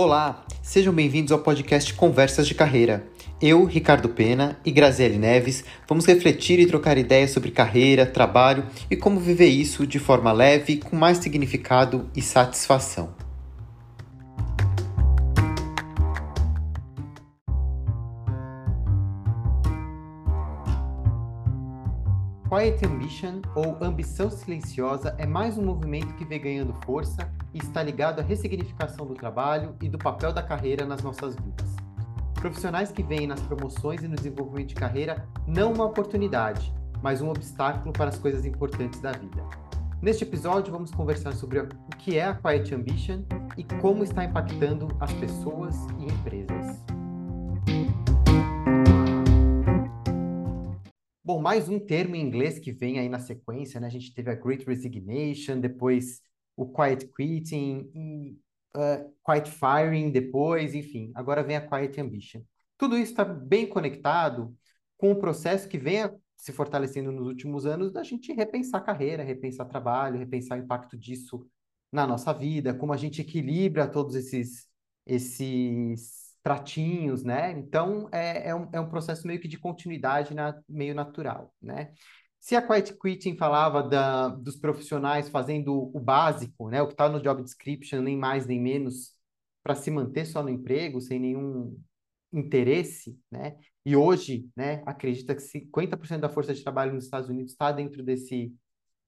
Olá, 0.00 0.44
sejam 0.62 0.94
bem-vindos 0.94 1.32
ao 1.32 1.40
podcast 1.40 1.92
Conversas 1.92 2.46
de 2.46 2.54
Carreira. 2.54 3.04
Eu, 3.42 3.64
Ricardo 3.64 4.08
Pena 4.08 4.56
e 4.64 4.70
Graziele 4.70 5.18
Neves 5.18 5.64
vamos 5.88 6.06
refletir 6.06 6.60
e 6.60 6.66
trocar 6.66 6.96
ideias 6.96 7.32
sobre 7.32 7.50
carreira, 7.50 8.06
trabalho 8.06 8.64
e 8.88 8.94
como 8.94 9.18
viver 9.18 9.48
isso 9.48 9.84
de 9.84 9.98
forma 9.98 10.30
leve, 10.30 10.76
com 10.76 10.94
mais 10.94 11.18
significado 11.18 12.08
e 12.14 12.22
satisfação. 12.22 13.12
Quiet 22.58 22.84
Ambition, 22.84 23.40
ou 23.54 23.78
ambição 23.80 24.28
silenciosa, 24.28 25.14
é 25.16 25.24
mais 25.24 25.56
um 25.56 25.64
movimento 25.64 26.12
que 26.14 26.24
vem 26.24 26.40
ganhando 26.40 26.74
força 26.84 27.32
e 27.54 27.58
está 27.58 27.84
ligado 27.84 28.18
à 28.18 28.22
ressignificação 28.24 29.06
do 29.06 29.14
trabalho 29.14 29.76
e 29.80 29.88
do 29.88 29.96
papel 29.96 30.32
da 30.32 30.42
carreira 30.42 30.84
nas 30.84 31.00
nossas 31.00 31.36
vidas. 31.36 31.76
Profissionais 32.34 32.90
que 32.90 33.00
veem 33.00 33.28
nas 33.28 33.40
promoções 33.42 34.02
e 34.02 34.08
no 34.08 34.16
desenvolvimento 34.16 34.70
de 34.70 34.74
carreira 34.74 35.24
não 35.46 35.72
uma 35.72 35.84
oportunidade, 35.84 36.74
mas 37.00 37.22
um 37.22 37.30
obstáculo 37.30 37.92
para 37.92 38.08
as 38.08 38.18
coisas 38.18 38.44
importantes 38.44 38.98
da 38.98 39.12
vida. 39.12 39.44
Neste 40.02 40.24
episódio, 40.24 40.72
vamos 40.72 40.90
conversar 40.90 41.34
sobre 41.34 41.60
o 41.60 41.68
que 41.96 42.18
é 42.18 42.24
a 42.24 42.34
Quiet 42.34 42.74
Ambition 42.74 43.22
e 43.56 43.62
como 43.80 44.02
está 44.02 44.24
impactando 44.24 44.88
as 44.98 45.12
pessoas 45.12 45.76
e 46.00 46.06
empresas. 46.06 46.97
Bom, 51.28 51.42
mais 51.42 51.68
um 51.68 51.78
termo 51.78 52.16
em 52.16 52.22
inglês 52.22 52.58
que 52.58 52.72
vem 52.72 52.98
aí 52.98 53.06
na 53.06 53.18
sequência, 53.18 53.78
né? 53.78 53.86
A 53.86 53.90
gente 53.90 54.14
teve 54.14 54.30
a 54.30 54.34
Great 54.34 54.64
Resignation, 54.64 55.60
depois 55.60 56.22
o 56.56 56.66
Quiet 56.72 57.06
Quitting, 57.14 57.90
e, 57.94 58.38
uh, 58.74 59.14
Quiet 59.22 59.50
Firing 59.50 60.10
depois, 60.10 60.74
enfim. 60.74 61.12
Agora 61.14 61.42
vem 61.42 61.54
a 61.54 61.60
Quiet 61.60 62.00
Ambition. 62.00 62.40
Tudo 62.78 62.96
isso 62.96 63.10
está 63.10 63.26
bem 63.26 63.68
conectado 63.68 64.56
com 64.96 65.12
o 65.12 65.16
processo 65.16 65.68
que 65.68 65.76
vem 65.76 65.98
se 66.34 66.50
fortalecendo 66.50 67.12
nos 67.12 67.26
últimos 67.26 67.66
anos 67.66 67.92
da 67.92 68.02
gente 68.02 68.32
repensar 68.32 68.80
carreira, 68.80 69.22
repensar 69.22 69.66
trabalho, 69.66 70.18
repensar 70.18 70.58
o 70.58 70.62
impacto 70.62 70.96
disso 70.96 71.46
na 71.92 72.06
nossa 72.06 72.32
vida, 72.32 72.72
como 72.72 72.94
a 72.94 72.96
gente 72.96 73.20
equilibra 73.20 73.86
todos 73.86 74.14
esses, 74.14 74.66
esses 75.04 76.27
pratinhos, 76.42 77.24
né? 77.24 77.52
Então, 77.52 78.08
é, 78.12 78.50
é, 78.50 78.54
um, 78.54 78.68
é 78.72 78.80
um 78.80 78.88
processo 78.88 79.26
meio 79.26 79.40
que 79.40 79.48
de 79.48 79.58
continuidade 79.58 80.34
na, 80.34 80.58
meio 80.68 80.94
natural, 80.94 81.54
né? 81.60 81.92
Se 82.40 82.54
a 82.56 82.62
Quiet 82.62 82.96
Quitting 82.98 83.36
falava 83.36 83.82
da, 83.82 84.28
dos 84.28 84.56
profissionais 84.56 85.28
fazendo 85.28 85.90
o 85.94 86.00
básico, 86.00 86.70
né, 86.70 86.80
o 86.80 86.86
que 86.86 86.94
está 86.94 87.08
no 87.08 87.20
job 87.20 87.42
description, 87.42 88.00
nem 88.00 88.16
mais 88.16 88.46
nem 88.46 88.60
menos, 88.60 89.12
para 89.62 89.74
se 89.74 89.90
manter 89.90 90.24
só 90.24 90.42
no 90.42 90.48
emprego, 90.48 91.00
sem 91.00 91.18
nenhum 91.18 91.78
interesse, 92.32 93.18
né? 93.30 93.56
E 93.84 93.96
hoje, 93.96 94.48
né, 94.56 94.82
acredita 94.86 95.34
que 95.34 95.42
50% 95.42 96.20
da 96.20 96.28
força 96.28 96.54
de 96.54 96.62
trabalho 96.62 96.94
nos 96.94 97.04
Estados 97.04 97.28
Unidos 97.28 97.52
está 97.52 97.72
dentro 97.72 98.02
desse, 98.02 98.54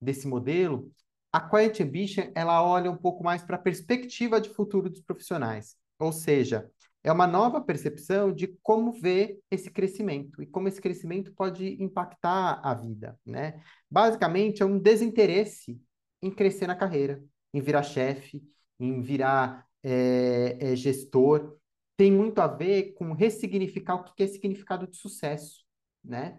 desse 0.00 0.26
modelo. 0.26 0.90
A 1.32 1.40
Quiet 1.40 1.82
Ambition, 1.82 2.30
ela 2.34 2.62
olha 2.64 2.90
um 2.90 2.96
pouco 2.96 3.22
mais 3.22 3.42
para 3.42 3.56
a 3.56 3.60
perspectiva 3.60 4.40
de 4.40 4.48
futuro 4.50 4.90
dos 4.90 5.02
profissionais. 5.02 5.76
Ou 5.98 6.12
seja, 6.12 6.68
é 7.02 7.10
uma 7.10 7.26
nova 7.26 7.60
percepção 7.60 8.32
de 8.32 8.46
como 8.62 8.92
ver 8.92 9.40
esse 9.50 9.70
crescimento 9.70 10.42
e 10.42 10.46
como 10.46 10.68
esse 10.68 10.80
crescimento 10.80 11.32
pode 11.32 11.82
impactar 11.82 12.60
a 12.62 12.74
vida, 12.74 13.18
né? 13.24 13.62
Basicamente, 13.90 14.62
é 14.62 14.66
um 14.66 14.78
desinteresse 14.78 15.80
em 16.22 16.30
crescer 16.30 16.66
na 16.66 16.76
carreira, 16.76 17.22
em 17.54 17.60
virar 17.60 17.82
chefe, 17.82 18.42
em 18.78 19.00
virar 19.00 19.66
é, 19.82 20.58
é, 20.60 20.76
gestor. 20.76 21.56
Tem 21.96 22.12
muito 22.12 22.40
a 22.40 22.46
ver 22.46 22.92
com 22.94 23.12
ressignificar 23.12 23.94
o 23.94 24.04
que 24.04 24.22
é 24.22 24.26
significado 24.26 24.86
de 24.86 24.96
sucesso, 24.96 25.64
né? 26.04 26.38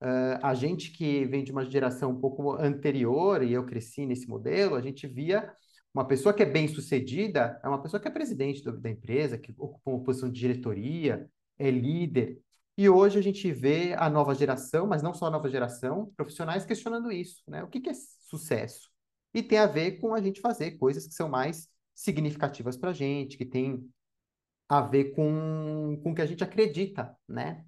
Uh, 0.00 0.38
a 0.42 0.52
gente 0.54 0.90
que 0.90 1.24
vem 1.24 1.42
de 1.42 1.50
uma 1.50 1.64
geração 1.64 2.10
um 2.10 2.20
pouco 2.20 2.52
anterior, 2.52 3.42
e 3.42 3.52
eu 3.52 3.64
cresci 3.64 4.04
nesse 4.04 4.28
modelo, 4.28 4.74
a 4.74 4.80
gente 4.82 5.06
via 5.06 5.50
uma 5.96 6.06
pessoa 6.06 6.34
que 6.34 6.42
é 6.42 6.46
bem 6.46 6.68
sucedida 6.68 7.58
é 7.64 7.68
uma 7.68 7.80
pessoa 7.80 7.98
que 7.98 8.06
é 8.06 8.10
presidente 8.10 8.62
da 8.62 8.90
empresa, 8.90 9.38
que 9.38 9.54
ocupa 9.56 9.90
uma 9.90 10.04
posição 10.04 10.30
de 10.30 10.38
diretoria, 10.38 11.26
é 11.58 11.70
líder. 11.70 12.38
E 12.76 12.86
hoje 12.86 13.18
a 13.18 13.22
gente 13.22 13.50
vê 13.50 13.94
a 13.94 14.10
nova 14.10 14.34
geração, 14.34 14.86
mas 14.86 15.02
não 15.02 15.14
só 15.14 15.24
a 15.24 15.30
nova 15.30 15.48
geração, 15.48 16.12
profissionais 16.14 16.66
questionando 16.66 17.10
isso, 17.10 17.42
né? 17.48 17.64
O 17.64 17.68
que, 17.68 17.80
que 17.80 17.88
é 17.88 17.94
sucesso? 18.28 18.90
E 19.32 19.42
tem 19.42 19.56
a 19.56 19.66
ver 19.66 19.92
com 19.92 20.14
a 20.14 20.20
gente 20.20 20.38
fazer 20.42 20.72
coisas 20.72 21.06
que 21.06 21.14
são 21.14 21.30
mais 21.30 21.66
significativas 21.94 22.76
para 22.76 22.90
a 22.90 22.92
gente, 22.92 23.38
que 23.38 23.46
tem 23.46 23.82
a 24.68 24.82
ver 24.82 25.14
com, 25.14 25.98
com 26.02 26.10
o 26.10 26.14
que 26.14 26.20
a 26.20 26.26
gente 26.26 26.44
acredita, 26.44 27.16
né? 27.26 27.64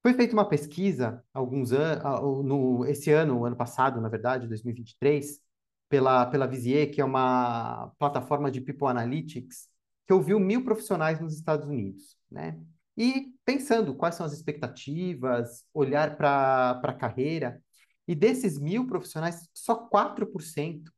Foi 0.00 0.14
feita 0.14 0.32
uma 0.32 0.48
pesquisa 0.48 1.22
alguns 1.34 1.70
anos, 1.70 2.02
no 2.46 2.86
esse 2.86 3.10
ano, 3.10 3.44
ano 3.44 3.56
passado, 3.56 4.00
na 4.00 4.08
verdade, 4.08 4.48
2023, 4.48 5.46
pela, 5.88 6.26
pela 6.26 6.46
Vizier, 6.46 6.90
que 6.90 7.00
é 7.00 7.04
uma 7.04 7.92
plataforma 7.98 8.50
de 8.50 8.60
People 8.60 8.88
Analytics, 8.88 9.68
que 10.06 10.12
ouviu 10.12 10.38
mil 10.38 10.64
profissionais 10.64 11.20
nos 11.20 11.34
Estados 11.34 11.66
Unidos, 11.66 12.16
né? 12.30 12.58
E 12.96 13.32
pensando 13.44 13.94
quais 13.94 14.16
são 14.16 14.26
as 14.26 14.32
expectativas, 14.32 15.64
olhar 15.72 16.16
para 16.16 16.80
a 16.82 16.92
carreira, 16.94 17.62
e 18.06 18.14
desses 18.14 18.58
mil 18.58 18.86
profissionais, 18.86 19.48
só 19.54 19.88
4% 19.88 20.90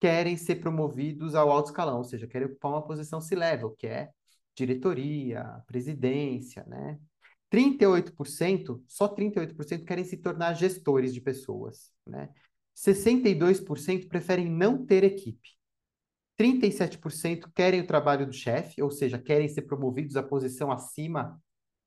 querem 0.00 0.36
ser 0.36 0.56
promovidos 0.56 1.34
ao 1.34 1.50
alto 1.50 1.70
escalão, 1.70 1.98
ou 1.98 2.04
seja, 2.04 2.26
querem 2.26 2.46
ocupar 2.46 2.72
uma 2.72 2.86
posição 2.86 3.20
C-level, 3.20 3.74
que 3.76 3.86
é 3.86 4.10
diretoria, 4.56 5.62
presidência, 5.66 6.64
né? 6.66 6.98
38%, 7.50 8.82
só 8.88 9.08
38% 9.08 9.84
querem 9.84 10.04
se 10.04 10.16
tornar 10.16 10.54
gestores 10.54 11.12
de 11.12 11.20
pessoas, 11.20 11.92
né? 12.06 12.28
62% 12.76 14.08
preferem 14.08 14.50
não 14.50 14.84
ter 14.84 15.04
equipe. 15.04 15.54
37% 16.38 17.50
querem 17.54 17.80
o 17.80 17.86
trabalho 17.86 18.26
do 18.26 18.32
chefe, 18.32 18.82
ou 18.82 18.90
seja, 18.90 19.18
querem 19.18 19.48
ser 19.48 19.62
promovidos 19.62 20.16
à 20.16 20.22
posição 20.22 20.72
acima 20.72 21.40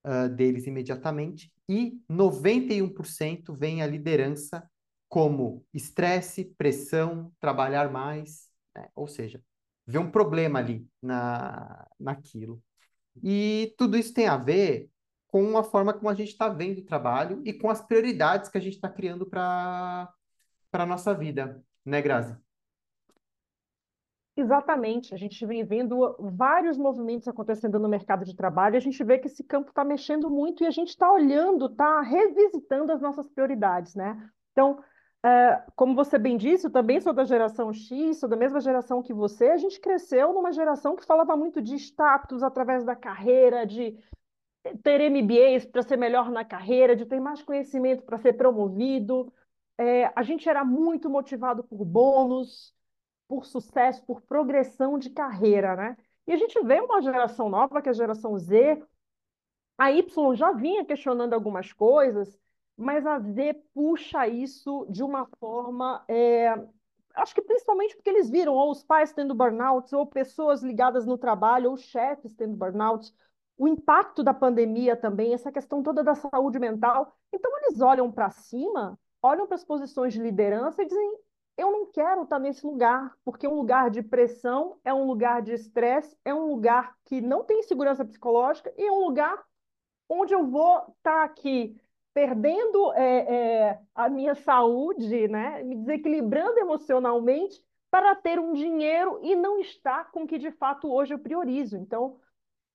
uh, 0.05 0.29
deles 0.29 0.65
imediatamente. 0.65 1.51
E 1.67 1.99
91% 2.09 3.53
veem 3.57 3.81
a 3.81 3.87
liderança 3.87 4.63
como 5.09 5.65
estresse, 5.73 6.45
pressão, 6.57 7.31
trabalhar 7.39 7.91
mais, 7.91 8.47
né? 8.75 8.87
ou 8.95 9.07
seja, 9.07 9.41
vê 9.85 9.97
um 9.97 10.11
problema 10.11 10.59
ali 10.59 10.87
na, 11.01 11.85
naquilo. 11.99 12.61
E 13.23 13.73
tudo 13.77 13.97
isso 13.97 14.13
tem 14.13 14.27
a 14.27 14.37
ver 14.37 14.89
com 15.27 15.57
a 15.57 15.63
forma 15.63 15.93
como 15.93 16.09
a 16.09 16.13
gente 16.13 16.29
está 16.29 16.47
vendo 16.49 16.79
o 16.79 16.85
trabalho 16.85 17.41
e 17.45 17.53
com 17.53 17.69
as 17.69 17.81
prioridades 17.81 18.49
que 18.49 18.57
a 18.57 18.61
gente 18.61 18.75
está 18.75 18.89
criando 18.89 19.25
para 19.25 20.09
para 20.77 20.83
a 20.83 20.87
nossa 20.87 21.11
vida, 21.11 21.59
né, 21.83 21.99
Grazi? 22.03 22.37
Exatamente. 24.35 25.11
A 25.11 25.17
gente 25.17 25.43
vem 25.43 25.65
vendo 25.65 26.15
vários 26.19 26.77
movimentos 26.77 27.27
acontecendo 27.27 27.79
no 27.79 27.89
mercado 27.89 28.23
de 28.23 28.35
trabalho, 28.35 28.77
a 28.77 28.79
gente 28.79 29.03
vê 29.03 29.17
que 29.17 29.25
esse 29.25 29.43
campo 29.43 29.69
está 29.69 29.83
mexendo 29.83 30.29
muito 30.29 30.63
e 30.63 30.67
a 30.67 30.69
gente 30.69 30.89
está 30.89 31.11
olhando, 31.11 31.65
está 31.65 32.01
revisitando 32.01 32.91
as 32.91 33.01
nossas 33.01 33.27
prioridades, 33.27 33.95
né? 33.95 34.29
Então, 34.51 34.77
é, 35.25 35.63
como 35.75 35.95
você 35.95 36.19
bem 36.19 36.37
disse, 36.37 36.67
eu 36.67 36.71
também 36.71 37.01
sou 37.01 37.11
da 37.11 37.23
geração 37.23 37.73
X, 37.73 38.19
sou 38.19 38.29
da 38.29 38.37
mesma 38.37 38.61
geração 38.61 39.01
que 39.01 39.15
você. 39.15 39.49
A 39.49 39.57
gente 39.57 39.81
cresceu 39.81 40.31
numa 40.31 40.51
geração 40.51 40.95
que 40.95 41.07
falava 41.07 41.35
muito 41.35 41.59
de 41.59 41.73
status 41.73 42.43
através 42.43 42.85
da 42.85 42.95
carreira, 42.95 43.65
de 43.65 43.97
ter 44.83 45.09
MBAs 45.09 45.65
para 45.65 45.81
ser 45.81 45.97
melhor 45.97 46.29
na 46.29 46.45
carreira, 46.45 46.95
de 46.95 47.07
ter 47.07 47.19
mais 47.19 47.41
conhecimento 47.41 48.03
para 48.03 48.19
ser 48.19 48.33
promovido 48.33 49.33
é, 49.77 50.11
a 50.15 50.23
gente 50.23 50.49
era 50.49 50.65
muito 50.65 51.09
motivado 51.09 51.63
por 51.63 51.85
bônus, 51.85 52.73
por 53.27 53.45
sucesso, 53.45 54.03
por 54.05 54.21
progressão 54.21 54.97
de 54.97 55.09
carreira, 55.09 55.75
né? 55.75 55.97
E 56.25 56.33
a 56.33 56.37
gente 56.37 56.59
vê 56.63 56.79
uma 56.79 57.01
geração 57.01 57.49
nova, 57.49 57.81
que 57.81 57.89
é 57.89 57.91
a 57.91 57.93
geração 57.93 58.37
Z. 58.37 58.83
A 59.77 59.91
Y 59.91 60.35
já 60.35 60.51
vinha 60.51 60.85
questionando 60.85 61.33
algumas 61.33 61.71
coisas, 61.71 62.39
mas 62.75 63.05
a 63.05 63.19
Z 63.19 63.53
puxa 63.73 64.27
isso 64.27 64.85
de 64.89 65.03
uma 65.03 65.27
forma. 65.39 66.03
É, 66.07 66.53
acho 67.15 67.35
que 67.35 67.41
principalmente 67.41 67.95
porque 67.95 68.09
eles 68.09 68.29
viram 68.29 68.53
ou 68.53 68.71
os 68.71 68.83
pais 68.83 69.13
tendo 69.13 69.35
burnouts, 69.35 69.93
ou 69.93 70.05
pessoas 70.05 70.63
ligadas 70.63 71.05
no 71.05 71.17
trabalho, 71.17 71.69
ou 71.71 71.77
chefes 71.77 72.33
tendo 72.33 72.55
burnouts, 72.57 73.13
o 73.57 73.67
impacto 73.67 74.23
da 74.23 74.33
pandemia 74.33 74.95
também, 74.95 75.33
essa 75.33 75.51
questão 75.51 75.81
toda 75.83 76.03
da 76.03 76.15
saúde 76.15 76.59
mental. 76.59 77.17
Então, 77.33 77.51
eles 77.59 77.81
olham 77.81 78.11
para 78.11 78.29
cima 78.29 78.97
olham 79.27 79.45
para 79.45 79.55
as 79.55 79.63
posições 79.63 80.13
de 80.13 80.21
liderança 80.21 80.81
e 80.81 80.87
dizem: 80.87 81.19
eu 81.57 81.71
não 81.71 81.87
quero 81.87 82.23
estar 82.23 82.39
nesse 82.39 82.65
lugar, 82.65 83.11
porque 83.25 83.45
é 83.45 83.49
um 83.49 83.55
lugar 83.55 83.89
de 83.89 84.03
pressão, 84.03 84.77
é 84.85 84.93
um 84.93 85.05
lugar 85.05 85.41
de 85.41 85.53
estresse, 85.53 86.15
é 86.23 86.33
um 86.33 86.45
lugar 86.47 86.95
que 87.05 87.19
não 87.19 87.43
tem 87.43 87.63
segurança 87.63 88.05
psicológica 88.05 88.71
e 88.77 88.85
é 88.85 88.91
um 88.91 89.03
lugar 89.03 89.43
onde 90.07 90.33
eu 90.33 90.45
vou 90.45 90.93
estar 90.97 91.23
aqui 91.23 91.75
perdendo 92.13 92.93
é, 92.93 93.35
é, 93.35 93.79
a 93.93 94.09
minha 94.09 94.35
saúde, 94.35 95.27
né? 95.27 95.63
me 95.63 95.75
desequilibrando 95.75 96.59
emocionalmente 96.59 97.61
para 97.91 98.15
ter 98.15 98.39
um 98.39 98.53
dinheiro 98.53 99.19
e 99.23 99.35
não 99.35 99.59
está 99.59 100.03
com 100.05 100.23
o 100.23 100.27
que 100.27 100.37
de 100.37 100.51
fato 100.51 100.91
hoje 100.91 101.13
eu 101.13 101.19
priorizo. 101.19 101.77
Então, 101.77 102.19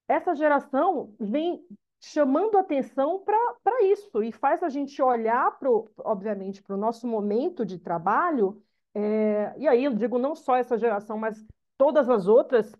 essa 0.09 0.35
geração 0.35 1.15
vem 1.19 1.65
chamando 2.03 2.59
atenção 2.59 3.21
para 3.25 3.83
isso 3.85 4.23
e 4.25 4.33
faz 4.33 4.61
a 4.63 4.69
gente 4.69 5.01
olhar, 5.01 5.57
pro, 5.59 5.89
obviamente, 5.99 6.61
para 6.61 6.75
o 6.75 6.79
nosso 6.79 7.07
momento 7.07 7.65
de 7.65 7.79
trabalho. 7.79 8.61
É, 8.93 9.55
e 9.57 9.69
aí 9.69 9.85
eu 9.85 9.95
digo 9.95 10.19
não 10.19 10.35
só 10.35 10.57
essa 10.57 10.77
geração, 10.77 11.17
mas 11.17 11.47
todas 11.79 12.11
as 12.11 12.27
outras, 12.27 12.75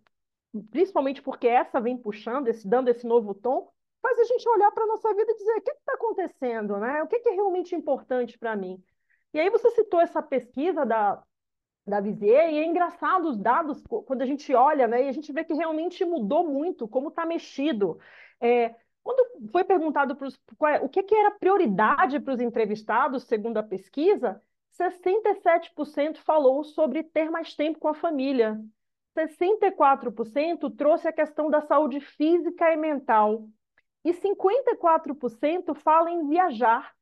principalmente 0.71 1.23
porque 1.23 1.47
essa 1.47 1.81
vem 1.81 1.97
puxando, 1.97 2.49
esse, 2.49 2.67
dando 2.69 2.89
esse 2.89 3.07
novo 3.07 3.33
tom, 3.33 3.71
faz 4.03 4.19
a 4.19 4.25
gente 4.25 4.49
olhar 4.49 4.73
para 4.73 4.83
a 4.85 4.89
nossa 4.89 5.15
vida 5.15 5.31
e 5.31 5.37
dizer 5.37 5.57
o 5.57 5.63
que 5.63 5.71
está 5.71 5.93
acontecendo, 5.95 6.77
né? 6.79 7.03
O 7.05 7.07
que, 7.07 7.21
que 7.21 7.29
é 7.29 7.33
realmente 7.33 7.77
importante 7.77 8.37
para 8.37 8.57
mim? 8.57 8.83
E 9.33 9.39
aí 9.39 9.49
você 9.51 9.71
citou 9.71 10.01
essa 10.01 10.21
pesquisa 10.21 10.85
da, 10.85 11.23
da 11.87 12.01
Vizier, 12.01 12.53
e 12.53 12.59
é 12.59 12.65
engraçado 12.65 13.29
os 13.29 13.39
dados, 13.39 13.81
quando 14.05 14.23
a 14.23 14.27
gente 14.27 14.53
olha, 14.53 14.89
né, 14.89 15.05
e 15.05 15.09
a 15.09 15.13
gente 15.13 15.33
vê 15.33 15.45
que 15.45 15.55
realmente 15.55 16.05
mudou 16.05 16.47
muito, 16.49 16.89
como 16.89 17.09
está 17.09 17.25
mexido. 17.25 17.99
É, 18.41 18.75
quando 19.03 19.51
foi 19.51 19.65
perguntado 19.65 20.17
pros, 20.17 20.39
qual, 20.57 20.73
é, 20.73 20.81
o 20.81 20.89
que, 20.89 21.03
que 21.03 21.15
era 21.15 21.31
prioridade 21.33 22.21
para 22.21 22.35
os 22.35 22.41
entrevistados, 22.41 23.25
segundo 23.25 23.59
a 23.59 23.63
pesquisa, 23.63 24.41
67% 24.79 26.19
falou 26.19 26.65
sobre 26.65 27.03
ter 27.03 27.31
mais 27.31 27.55
tempo 27.55 27.79
com 27.79 27.89
a 27.89 27.95
família. 27.95 28.61
64% 29.17 30.75
trouxe 30.75 31.09
a 31.09 31.13
questão 31.13 31.51
da 31.51 31.61
saúde 31.61 32.01
física 32.01 32.73
e 32.73 32.77
mental. 32.77 33.49
E 34.05 34.13
54% 34.13 35.75
fala 35.75 36.11
em 36.11 36.29
viajar. 36.29 36.95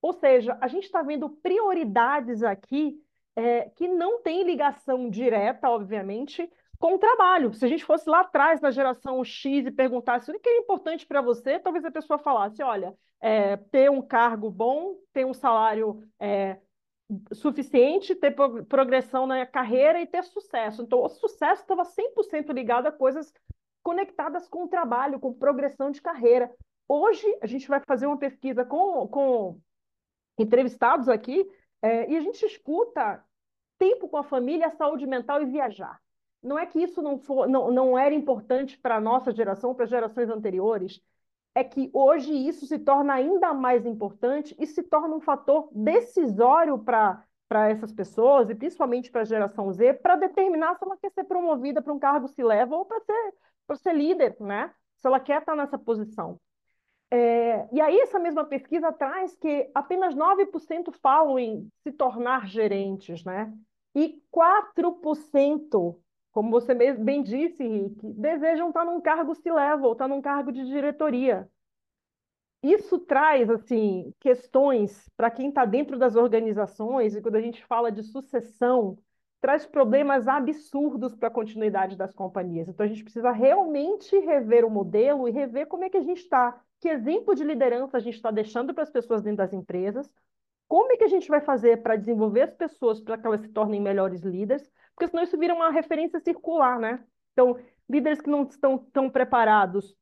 Ou 0.00 0.12
seja, 0.12 0.56
a 0.60 0.68
gente 0.68 0.84
está 0.84 1.02
vendo 1.02 1.28
prioridades 1.28 2.42
aqui 2.42 3.02
é, 3.36 3.68
que 3.70 3.86
não 3.86 4.22
tem 4.22 4.42
ligação 4.42 5.10
direta, 5.10 5.68
obviamente, 5.68 6.50
com 6.78 6.94
o 6.94 6.98
trabalho. 6.98 7.52
Se 7.52 7.64
a 7.64 7.68
gente 7.68 7.84
fosse 7.84 8.08
lá 8.08 8.20
atrás, 8.20 8.60
na 8.60 8.70
geração 8.70 9.22
X, 9.24 9.66
e 9.66 9.70
perguntasse 9.70 10.30
o 10.30 10.38
que 10.38 10.48
é 10.48 10.58
importante 10.58 11.06
para 11.06 11.20
você, 11.20 11.58
talvez 11.58 11.84
a 11.84 11.90
pessoa 11.90 12.18
falasse: 12.18 12.62
olha, 12.62 12.94
é, 13.20 13.56
ter 13.56 13.90
um 13.90 14.00
cargo 14.00 14.50
bom, 14.50 14.96
ter 15.12 15.26
um 15.26 15.34
salário 15.34 16.02
é, 16.20 16.58
suficiente, 17.32 18.14
ter 18.14 18.34
progressão 18.68 19.26
na 19.26 19.44
carreira 19.46 20.00
e 20.00 20.06
ter 20.06 20.22
sucesso. 20.24 20.82
Então, 20.82 21.02
o 21.02 21.08
sucesso 21.08 21.62
estava 21.62 21.82
100% 21.84 22.52
ligado 22.52 22.86
a 22.86 22.92
coisas 22.92 23.32
conectadas 23.82 24.48
com 24.48 24.64
o 24.64 24.68
trabalho, 24.68 25.18
com 25.18 25.32
progressão 25.32 25.90
de 25.90 26.02
carreira. 26.02 26.50
Hoje, 26.86 27.26
a 27.40 27.46
gente 27.46 27.66
vai 27.68 27.80
fazer 27.86 28.06
uma 28.06 28.18
pesquisa 28.18 28.64
com, 28.64 29.06
com 29.08 29.60
entrevistados 30.38 31.08
aqui 31.08 31.48
é, 31.82 32.10
e 32.10 32.16
a 32.16 32.20
gente 32.20 32.44
escuta 32.44 33.24
tempo 33.78 34.08
com 34.08 34.16
a 34.16 34.24
família, 34.24 34.70
saúde 34.70 35.06
mental 35.06 35.42
e 35.42 35.46
viajar. 35.46 36.00
Não 36.42 36.58
é 36.58 36.66
que 36.66 36.80
isso 36.80 37.02
não, 37.02 37.18
for, 37.18 37.48
não, 37.48 37.70
não 37.70 37.98
era 37.98 38.14
importante 38.14 38.78
para 38.78 38.96
a 38.96 39.00
nossa 39.00 39.32
geração, 39.32 39.74
para 39.74 39.86
gerações 39.86 40.30
anteriores, 40.30 41.00
é 41.54 41.64
que 41.64 41.90
hoje 41.92 42.32
isso 42.32 42.66
se 42.66 42.78
torna 42.78 43.14
ainda 43.14 43.52
mais 43.52 43.84
importante 43.84 44.54
e 44.58 44.66
se 44.66 44.82
torna 44.82 45.16
um 45.16 45.20
fator 45.20 45.68
decisório 45.72 46.78
para 46.78 47.24
essas 47.68 47.92
pessoas, 47.92 48.48
e 48.48 48.54
principalmente 48.54 49.10
para 49.10 49.22
a 49.22 49.24
geração 49.24 49.72
Z, 49.72 49.94
para 49.94 50.16
determinar 50.16 50.76
se 50.76 50.84
ela 50.84 50.96
quer 50.96 51.10
ser 51.10 51.24
promovida 51.24 51.82
para 51.82 51.92
um 51.92 51.98
cargo 51.98 52.28
se 52.28 52.42
leva 52.42 52.76
ou 52.76 52.84
para 52.84 53.00
ser, 53.00 53.34
ser 53.76 53.94
líder, 53.94 54.36
né? 54.38 54.72
Se 54.98 55.06
ela 55.08 55.18
quer 55.18 55.40
estar 55.40 55.56
nessa 55.56 55.78
posição. 55.78 56.38
É, 57.10 57.66
e 57.72 57.80
aí, 57.80 57.98
essa 58.00 58.18
mesma 58.18 58.44
pesquisa 58.44 58.92
traz 58.92 59.34
que 59.34 59.70
apenas 59.74 60.14
9% 60.14 60.92
falam 60.92 61.38
em 61.38 61.68
se 61.82 61.90
tornar 61.90 62.46
gerentes, 62.46 63.24
né? 63.24 63.52
E 63.94 64.22
4%, 64.30 65.98
como 66.32 66.50
você 66.50 66.74
bem 66.74 67.22
disse, 67.22 67.62
Henrique, 67.62 68.12
desejam 68.14 68.68
estar 68.68 68.84
num 68.84 69.00
cargo 69.00 69.34
C-level, 69.34 69.92
estar 69.92 70.08
num 70.08 70.20
cargo 70.20 70.52
de 70.52 70.64
diretoria. 70.66 71.48
Isso 72.62 72.98
traz, 72.98 73.48
assim, 73.48 74.12
questões 74.18 75.08
para 75.16 75.30
quem 75.30 75.48
está 75.48 75.64
dentro 75.64 75.98
das 75.98 76.16
organizações, 76.16 77.14
e 77.14 77.22
quando 77.22 77.36
a 77.36 77.40
gente 77.40 77.64
fala 77.66 77.90
de 77.90 78.02
sucessão, 78.02 78.98
traz 79.40 79.64
problemas 79.64 80.26
absurdos 80.26 81.14
para 81.14 81.28
a 81.28 81.30
continuidade 81.30 81.96
das 81.96 82.12
companhias. 82.12 82.68
Então, 82.68 82.84
a 82.84 82.88
gente 82.88 83.04
precisa 83.04 83.30
realmente 83.30 84.18
rever 84.18 84.64
o 84.64 84.70
modelo 84.70 85.28
e 85.28 85.30
rever 85.30 85.66
como 85.68 85.84
é 85.84 85.90
que 85.90 85.96
a 85.96 86.02
gente 86.02 86.18
está, 86.18 86.60
que 86.80 86.88
exemplo 86.88 87.34
de 87.34 87.44
liderança 87.44 87.96
a 87.96 88.00
gente 88.00 88.14
está 88.14 88.30
deixando 88.30 88.74
para 88.74 88.82
as 88.82 88.90
pessoas 88.90 89.22
dentro 89.22 89.38
das 89.38 89.52
empresas, 89.52 90.10
como 90.66 90.92
é 90.92 90.96
que 90.96 91.04
a 91.04 91.08
gente 91.08 91.28
vai 91.28 91.40
fazer 91.40 91.82
para 91.82 91.96
desenvolver 91.96 92.42
as 92.42 92.54
pessoas 92.54 93.00
para 93.00 93.16
que 93.16 93.26
elas 93.26 93.40
se 93.40 93.48
tornem 93.48 93.80
melhores 93.80 94.22
líderes, 94.22 94.70
porque 94.98 95.08
senão 95.08 95.22
isso 95.22 95.38
vira 95.38 95.54
uma 95.54 95.70
referência 95.70 96.18
circular, 96.18 96.80
né? 96.80 97.04
Então, 97.32 97.56
líderes 97.88 98.20
que 98.20 98.28
não 98.28 98.42
estão 98.42 98.76
tão 98.76 99.08
preparados 99.08 99.94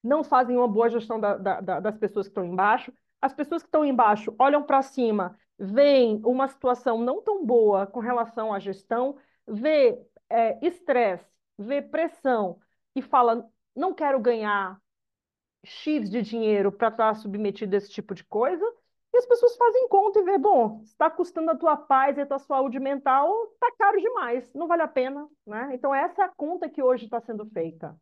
não 0.00 0.22
fazem 0.22 0.56
uma 0.56 0.68
boa 0.68 0.88
gestão 0.88 1.18
da, 1.18 1.36
da, 1.36 1.80
das 1.80 1.98
pessoas 1.98 2.26
que 2.28 2.30
estão 2.30 2.44
embaixo, 2.44 2.92
as 3.20 3.34
pessoas 3.34 3.62
que 3.62 3.66
estão 3.66 3.84
embaixo 3.84 4.32
olham 4.38 4.62
para 4.62 4.82
cima 4.82 5.36
vê 5.58 6.20
uma 6.24 6.46
situação 6.46 6.98
não 6.98 7.22
tão 7.22 7.44
boa 7.44 7.88
com 7.88 7.98
relação 7.98 8.54
à 8.54 8.60
gestão, 8.60 9.16
vê 9.48 10.00
é, 10.30 10.64
estresse, 10.64 11.26
vê 11.58 11.82
pressão 11.82 12.60
e 12.94 13.02
fala: 13.02 13.50
não 13.74 13.92
quero 13.92 14.20
ganhar 14.20 14.80
X 15.64 16.08
de 16.08 16.22
dinheiro 16.22 16.70
para 16.70 16.88
estar 16.88 17.14
submetido 17.16 17.74
a 17.74 17.78
esse 17.78 17.90
tipo 17.90 18.14
de 18.14 18.22
coisa. 18.24 18.64
E 19.14 19.16
as 19.16 19.26
pessoas 19.26 19.56
fazem 19.56 19.88
conta 19.88 20.18
e 20.18 20.24
vê, 20.24 20.36
bom, 20.36 20.80
está 20.82 21.08
custando 21.08 21.52
a 21.52 21.56
tua 21.56 21.76
paz 21.76 22.18
e 22.18 22.22
a 22.22 22.26
tua 22.26 22.40
saúde 22.40 22.80
mental, 22.80 23.32
está 23.52 23.70
caro 23.78 24.00
demais, 24.00 24.52
não 24.52 24.66
vale 24.66 24.82
a 24.82 24.88
pena, 24.88 25.28
né? 25.46 25.70
Então 25.72 25.94
essa 25.94 26.22
é 26.22 26.24
a 26.24 26.32
conta 26.36 26.68
que 26.68 26.82
hoje 26.82 27.04
está 27.04 27.20
sendo 27.20 27.46
feita. 27.46 27.96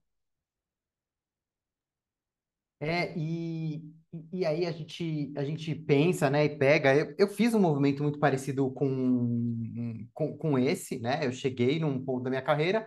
É, 2.81 3.17
e 3.17 3.93
e, 4.31 4.45
aí 4.45 4.67
a 4.67 4.71
gente, 4.71 5.33
a 5.37 5.43
gente 5.43 5.75
pensa, 5.75 6.29
né, 6.29 6.45
e 6.45 6.59
pega. 6.59 6.95
Eu, 6.95 7.15
eu 7.19 7.29
fiz 7.29 7.55
um 7.55 7.61
movimento 7.61 8.03
muito 8.03 8.19
parecido 8.19 8.71
com, 8.71 10.07
com, 10.13 10.37
com 10.37 10.59
esse, 10.59 10.99
né? 11.01 11.27
Eu 11.27 11.33
cheguei 11.33 11.81
num 11.81 12.05
ponto 12.05 12.23
da 12.23 12.29
minha 12.29 12.43
carreira 12.43 12.87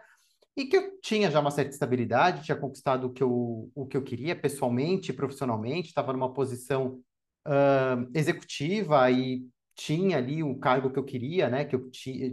e 0.55 0.65
que 0.65 0.77
eu 0.77 0.99
tinha 1.01 1.31
já 1.31 1.39
uma 1.39 1.49
certa 1.49 1.71
estabilidade, 1.71 2.43
tinha 2.43 2.55
conquistado 2.55 3.07
o 3.07 3.11
que 3.11 3.23
eu, 3.23 3.71
o 3.73 3.87
que 3.87 3.97
eu 3.97 4.03
queria 4.03 4.35
pessoalmente, 4.35 5.11
profissionalmente, 5.11 5.89
estava 5.89 6.13
numa 6.13 6.31
posição 6.31 7.01
uh, 7.47 8.09
executiva 8.13 9.09
e 9.11 9.45
tinha 9.75 10.17
ali 10.17 10.41
o 10.41 10.57
cargo 10.57 10.89
que 10.89 10.97
eu 10.99 11.03
queria, 11.03 11.49
né? 11.49 11.65
Que 11.65 11.75
eu, 11.75 11.89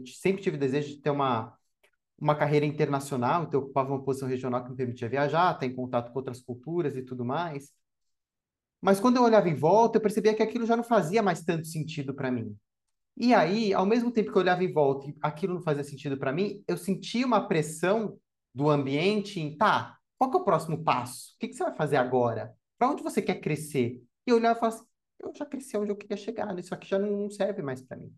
sempre 0.07 0.43
tive 0.43 0.57
desejo 0.57 0.89
de 0.89 1.01
ter 1.01 1.11
uma, 1.11 1.57
uma 2.19 2.35
carreira 2.35 2.65
internacional, 2.65 3.45
então 3.45 3.61
eu 3.61 3.65
ocupava 3.65 3.91
uma 3.93 4.05
posição 4.05 4.29
regional 4.29 4.65
que 4.65 4.71
me 4.71 4.77
permitia 4.77 5.09
viajar, 5.09 5.55
ter 5.59 5.71
contato 5.71 6.13
com 6.13 6.19
outras 6.19 6.41
culturas 6.41 6.97
e 6.97 7.03
tudo 7.03 7.25
mais. 7.25 7.73
Mas 8.81 8.99
quando 9.01 9.17
eu 9.17 9.23
olhava 9.23 9.49
em 9.49 9.55
volta, 9.55 9.99
eu 9.99 10.03
percebia 10.03 10.35
que 10.35 10.43
aquilo 10.43 10.67
já 10.67 10.77
não 10.77 10.85
fazia 10.85 11.23
mais 11.23 11.43
tanto 11.43 11.67
sentido 11.67 12.15
para 12.15 12.31
mim. 12.31 12.57
E 13.17 13.35
aí, 13.35 13.75
ao 13.75 13.87
mesmo 13.87 14.11
tempo 14.11 14.33
que 14.33 14.39
eu 14.39 14.43
olhava 14.43 14.65
em 14.65 14.73
volta 14.73 15.09
e 15.09 15.15
aquilo 15.21 15.55
não 15.55 15.63
fazia 15.63 15.85
sentido 15.85 16.17
para 16.17 16.33
mim, 16.33 16.63
eu 16.67 16.77
sentia 16.77 17.27
uma 17.27 17.47
pressão 17.47 18.19
do 18.55 18.71
ambiente 18.71 19.39
em, 19.39 19.57
tá, 19.57 19.99
qual 20.19 20.31
que 20.31 20.37
é 20.37 20.41
o 20.41 20.45
próximo 20.45 20.83
passo? 20.83 21.35
O 21.35 21.39
que, 21.39 21.49
que 21.49 21.55
você 21.55 21.65
vai 21.65 21.75
fazer 21.75 21.97
agora? 21.97 22.55
Para 22.79 22.91
onde 22.91 23.03
você 23.03 23.21
quer 23.21 23.41
crescer? 23.41 24.03
E 24.27 24.31
eu 24.31 24.37
olhava 24.37 24.57
e 24.57 24.61
falava 24.61 24.77
assim, 24.79 24.87
eu 25.23 25.33
já 25.35 25.47
cresci 25.47 25.77
onde 25.77 25.91
eu 25.91 25.97
queria 25.97 26.17
chegar, 26.17 26.59
isso 26.59 26.75
aqui 26.75 26.89
já 26.89 26.99
não 26.99 27.31
serve 27.31 27.63
mais 27.63 27.81
para 27.83 27.97
mim. 27.97 28.13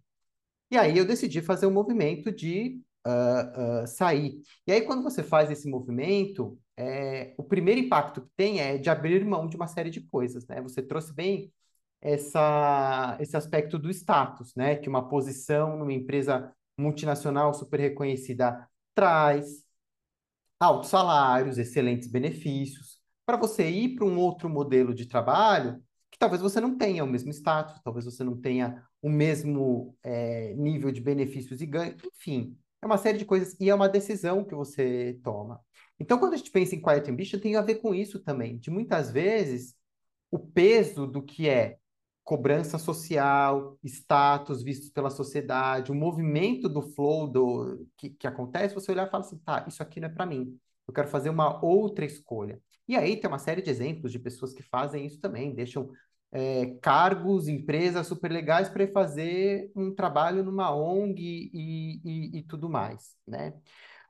E 0.70 0.76
aí 0.76 0.96
eu 0.96 1.04
decidi 1.04 1.42
fazer 1.42 1.66
um 1.66 1.70
movimento 1.70 2.32
de 2.32 2.80
uh, 3.06 3.84
uh, 3.84 3.86
sair. 3.86 4.40
E 4.66 4.72
aí, 4.72 4.82
quando 4.82 5.02
você 5.02 5.22
faz 5.22 5.50
esse 5.50 5.68
movimento, 5.68 6.58
é, 6.76 7.34
o 7.38 7.44
primeiro 7.44 7.80
impacto 7.80 8.22
que 8.22 8.30
tem 8.36 8.60
é 8.60 8.78
de 8.78 8.90
abrir 8.90 9.24
mão 9.24 9.46
de 9.48 9.56
uma 9.56 9.66
série 9.66 9.90
de 9.90 10.00
coisas, 10.00 10.46
né? 10.46 10.60
Você 10.62 10.82
trouxe 10.82 11.12
bem 11.12 11.52
essa, 12.00 13.16
esse 13.20 13.36
aspecto 13.36 13.78
do 13.78 13.90
status, 13.90 14.54
né? 14.56 14.76
Que 14.76 14.88
uma 14.88 15.08
posição 15.08 15.76
numa 15.76 15.92
empresa 15.92 16.52
multinacional 16.76 17.54
super 17.54 17.78
reconhecida 17.80 18.68
traz 18.94 19.64
altos 20.58 20.90
salários, 20.90 21.58
excelentes 21.58 22.08
benefícios. 22.08 22.98
Para 23.26 23.36
você 23.36 23.68
ir 23.68 23.96
para 23.96 24.04
um 24.04 24.18
outro 24.18 24.48
modelo 24.48 24.94
de 24.94 25.06
trabalho, 25.06 25.82
que 26.14 26.18
talvez 26.18 26.40
você 26.40 26.60
não 26.60 26.78
tenha 26.78 27.02
o 27.02 27.08
mesmo 27.08 27.32
status, 27.32 27.80
talvez 27.82 28.04
você 28.04 28.22
não 28.22 28.40
tenha 28.40 28.80
o 29.02 29.10
mesmo 29.10 29.96
é, 30.00 30.54
nível 30.54 30.92
de 30.92 31.00
benefícios 31.00 31.60
e 31.60 31.66
ganhos, 31.66 32.00
enfim, 32.04 32.56
é 32.80 32.86
uma 32.86 32.96
série 32.96 33.18
de 33.18 33.24
coisas 33.24 33.56
e 33.58 33.68
é 33.68 33.74
uma 33.74 33.88
decisão 33.88 34.44
que 34.44 34.54
você 34.54 35.18
toma. 35.24 35.60
Então, 35.98 36.16
quando 36.16 36.34
a 36.34 36.36
gente 36.36 36.52
pensa 36.52 36.76
em 36.76 36.80
Quiet 36.80 37.10
Ambition, 37.10 37.40
tem 37.40 37.56
a 37.56 37.62
ver 37.62 37.76
com 37.76 37.92
isso 37.92 38.20
também, 38.20 38.58
de 38.58 38.70
muitas 38.70 39.10
vezes 39.10 39.74
o 40.30 40.38
peso 40.38 41.04
do 41.04 41.20
que 41.20 41.48
é 41.48 41.78
cobrança 42.22 42.78
social, 42.78 43.76
status 43.82 44.62
vistos 44.62 44.90
pela 44.90 45.10
sociedade, 45.10 45.90
o 45.90 45.96
movimento 45.96 46.68
do 46.68 46.80
flow 46.80 47.26
do, 47.26 47.88
que, 47.96 48.10
que 48.10 48.26
acontece, 48.28 48.72
você 48.72 48.92
olhar 48.92 49.08
e 49.08 49.10
fala 49.10 49.24
assim, 49.24 49.38
tá, 49.38 49.64
isso 49.66 49.82
aqui 49.82 49.98
não 49.98 50.08
é 50.08 50.12
para 50.12 50.26
mim, 50.26 50.56
eu 50.86 50.94
quero 50.94 51.08
fazer 51.08 51.30
uma 51.30 51.64
outra 51.64 52.04
escolha. 52.04 52.60
E 52.86 52.96
aí 52.96 53.16
tem 53.16 53.28
uma 53.28 53.38
série 53.38 53.62
de 53.62 53.70
exemplos 53.70 54.12
de 54.12 54.18
pessoas 54.18 54.52
que 54.52 54.62
fazem 54.62 55.06
isso 55.06 55.20
também, 55.20 55.54
deixam 55.54 55.90
é, 56.34 56.66
cargos, 56.82 57.48
empresas 57.48 58.06
super 58.06 58.30
legais 58.30 58.68
para 58.68 58.86
fazer 58.88 59.70
um 59.74 59.94
trabalho 59.94 60.42
numa 60.42 60.74
ONG 60.74 61.50
e, 61.54 62.00
e, 62.04 62.38
e 62.38 62.42
tudo 62.42 62.68
mais, 62.68 63.14
né? 63.26 63.54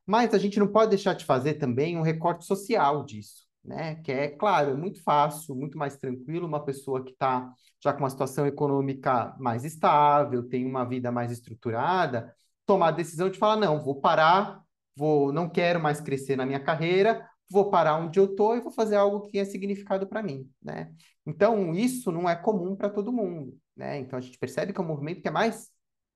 Mas 0.07 0.35
a 0.35 0.39
gente 0.39 0.59
não 0.59 0.69
pode 0.69 0.91
deixar 0.91 1.15
de 1.15 1.25
fazer 1.25 1.55
também 1.55 1.97
um 1.97 2.03
recorte 2.03 2.45
social 2.45 3.05
disso, 3.05 3.45
né? 3.63 3.97
Que 3.97 4.11
é, 4.13 4.29
claro, 4.29 4.71
é 4.71 4.75
muito 4.75 5.03
fácil, 5.03 5.55
muito 5.55 5.79
mais 5.79 5.97
tranquilo 5.97 6.47
uma 6.47 6.65
pessoa 6.65 7.05
que 7.05 7.13
está 7.13 7.53
já 7.83 7.93
com 7.93 8.01
uma 8.01 8.11
situação 8.11 8.47
econômica 8.47 9.37
mais 9.39 9.65
estável, 9.65 10.49
tem 10.49 10.65
uma 10.65 10.85
vida 10.85 11.13
mais 11.13 11.31
estruturada, 11.31 12.35
tomar 12.65 12.89
a 12.89 12.93
decisão 12.93 13.29
de 13.29 13.39
falar, 13.39 13.57
não, 13.57 13.83
vou 13.83 14.01
parar, 14.01 14.64
vou, 14.97 15.33
não 15.33 15.49
quero 15.49 15.81
mais 15.81 16.01
crescer 16.01 16.37
na 16.37 16.47
minha 16.47 16.61
carreira, 16.61 17.29
vou 17.51 17.71
parar 17.71 17.97
onde 17.97 18.19
eu 18.19 18.27
estou 18.27 18.57
e 18.57 18.61
vou 18.61 18.73
fazer 18.73 18.97
algo 18.97 19.23
que 19.23 19.33
tenha 19.33 19.45
significado 19.45 20.07
para 20.07 20.23
mim, 20.23 20.51
né? 20.63 20.93
Então, 21.27 21.75
isso 21.75 22.11
não 22.13 22.29
é 22.29 22.37
comum 22.37 22.77
para 22.77 22.91
todo 22.91 23.13
mundo, 23.13 23.59
né? 23.77 23.99
Então, 23.99 24.19
a 24.19 24.23
gente 24.23 24.39
percebe 24.39 24.73
que 24.73 24.81
é 24.81 24.83
um 24.85 24.87
movimento 24.87 25.23
que 25.23 25.29
é 25.29 25.31
mais 25.31 25.71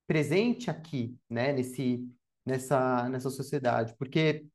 presente 0.07 0.71
aqui, 0.71 1.17
né? 1.29 1.53
Nesse, 1.53 2.07
nessa, 2.45 3.09
nessa 3.09 3.31
sociedade, 3.31 3.95
porque 3.99 4.47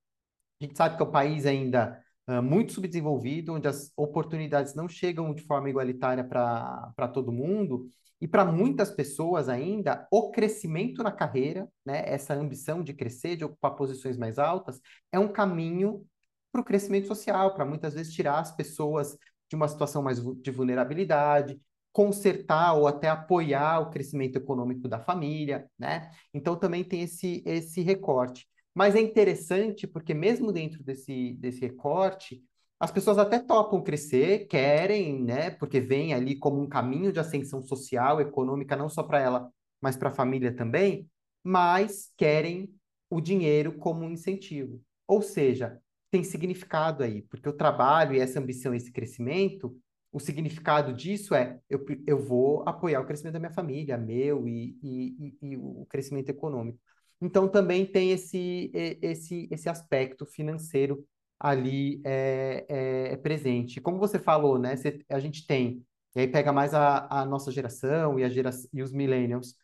a 0.62 0.66
gente 0.66 0.78
sabe 0.78 0.98
que 0.98 1.04
é 1.04 1.06
um 1.06 1.12
país 1.12 1.46
ainda 1.46 2.03
muito 2.44 2.74
subdesenvolvido, 2.74 3.54
onde 3.54 3.68
as 3.68 3.92
oportunidades 3.98 4.74
não 4.74 4.88
chegam 4.88 5.34
de 5.34 5.44
forma 5.44 5.70
igualitária 5.70 6.24
para 6.24 7.08
todo 7.14 7.32
mundo, 7.32 7.88
e 8.22 8.28
para 8.28 8.46
muitas 8.46 8.90
pessoas 8.90 9.50
ainda, 9.50 10.08
o 10.10 10.32
crescimento 10.32 11.04
na 11.04 11.12
carreira, 11.12 11.68
né, 11.86 12.04
essa 12.06 12.34
ambição 12.34 12.82
de 12.82 12.94
crescer, 12.94 13.36
de 13.36 13.44
ocupar 13.44 13.76
posições 13.76 14.18
mais 14.18 14.40
altas, 14.40 14.80
é 15.12 15.20
um 15.20 15.28
caminho 15.28 16.06
para 16.50 16.62
o 16.62 16.64
crescimento 16.64 17.08
social, 17.08 17.54
para 17.54 17.66
muitas 17.66 17.94
vezes 17.94 18.14
tirar 18.14 18.40
as 18.40 18.56
pessoas 18.56 19.18
de 19.50 19.56
uma 19.58 19.68
situação 19.68 20.02
mais 20.02 20.20
de 20.22 20.52
vulnerabilidade, 20.52 21.60
consertar 21.92 22.74
ou 22.74 22.88
até 22.88 23.10
apoiar 23.10 23.82
o 23.82 23.90
crescimento 23.90 24.38
econômico 24.38 24.88
da 24.88 25.00
família, 25.00 25.70
né? 25.78 26.10
Então 26.34 26.56
também 26.56 26.84
tem 26.84 27.02
esse, 27.02 27.44
esse 27.46 27.82
recorte. 27.82 28.48
Mas 28.74 28.96
é 28.96 29.02
interessante 29.02 29.86
porque 29.86 30.14
mesmo 30.14 30.52
dentro 30.52 30.84
desse, 30.84 31.34
desse 31.34 31.62
recorte, 31.62 32.44
as 32.80 32.92
pessoas 32.92 33.18
até 33.18 33.40
topam 33.40 33.82
crescer, 33.82 34.48
querem, 34.48 35.24
né? 35.24 35.52
Porque 35.52 35.80
vem 35.80 36.14
ali 36.14 36.36
como 36.36 36.60
um 36.62 36.68
caminho 36.68 37.12
de 37.14 37.20
ascensão 37.20 37.62
social, 37.62 38.20
econômica, 38.20 38.76
não 38.76 38.90
só 38.90 39.04
para 39.04 39.22
ela, 39.22 39.50
mas 39.80 39.96
para 39.96 40.10
a 40.10 40.14
família 40.14 40.54
também, 40.56 41.10
mas 41.44 42.12
querem 42.18 42.74
o 43.10 43.22
dinheiro 43.22 43.78
como 43.78 44.04
um 44.04 44.12
incentivo. 44.12 44.82
Ou 45.08 45.22
seja, 45.22 45.80
tem 46.10 46.24
significado 46.24 47.04
aí, 47.04 47.22
porque 47.24 47.48
o 47.48 47.54
trabalho 47.54 48.16
e 48.16 48.20
essa 48.20 48.40
ambição, 48.40 48.74
esse 48.74 48.92
crescimento, 48.92 49.76
o 50.12 50.20
significado 50.20 50.94
disso 50.94 51.34
é 51.34 51.60
eu, 51.70 51.84
eu 52.06 52.20
vou 52.20 52.68
apoiar 52.68 53.02
o 53.02 53.06
crescimento 53.06 53.34
da 53.34 53.40
minha 53.40 53.54
família, 53.54 53.98
meu 53.98 54.48
e, 54.48 54.78
e, 54.84 55.36
e, 55.42 55.54
e 55.54 55.58
o 55.58 55.86
crescimento 55.90 56.30
econômico. 56.30 56.80
Então 57.24 57.48
também 57.48 57.86
tem 57.86 58.12
esse, 58.12 58.70
esse, 59.02 59.48
esse 59.50 59.70
aspecto 59.70 60.26
financeiro 60.26 61.08
ali 61.40 62.02
é, 62.04 62.66
é, 62.68 63.14
é 63.14 63.18
presente. 63.18 63.80
Como 63.80 63.98
você 63.98 64.20
falou, 64.20 64.60
né? 64.60 64.76
a 65.10 65.20
gente 65.20 65.48
tem, 65.48 65.86
e 66.16 66.20
aí 66.20 66.28
pega 66.28 66.52
mais 66.52 66.74
a, 66.74 67.08
a 67.22 67.26
nossa 67.26 67.50
geração 67.50 68.20
e, 68.20 68.26
a 68.26 68.30
gera, 68.30 68.50
e 68.74 68.84
os 68.84 68.92
millennials, 68.92 69.56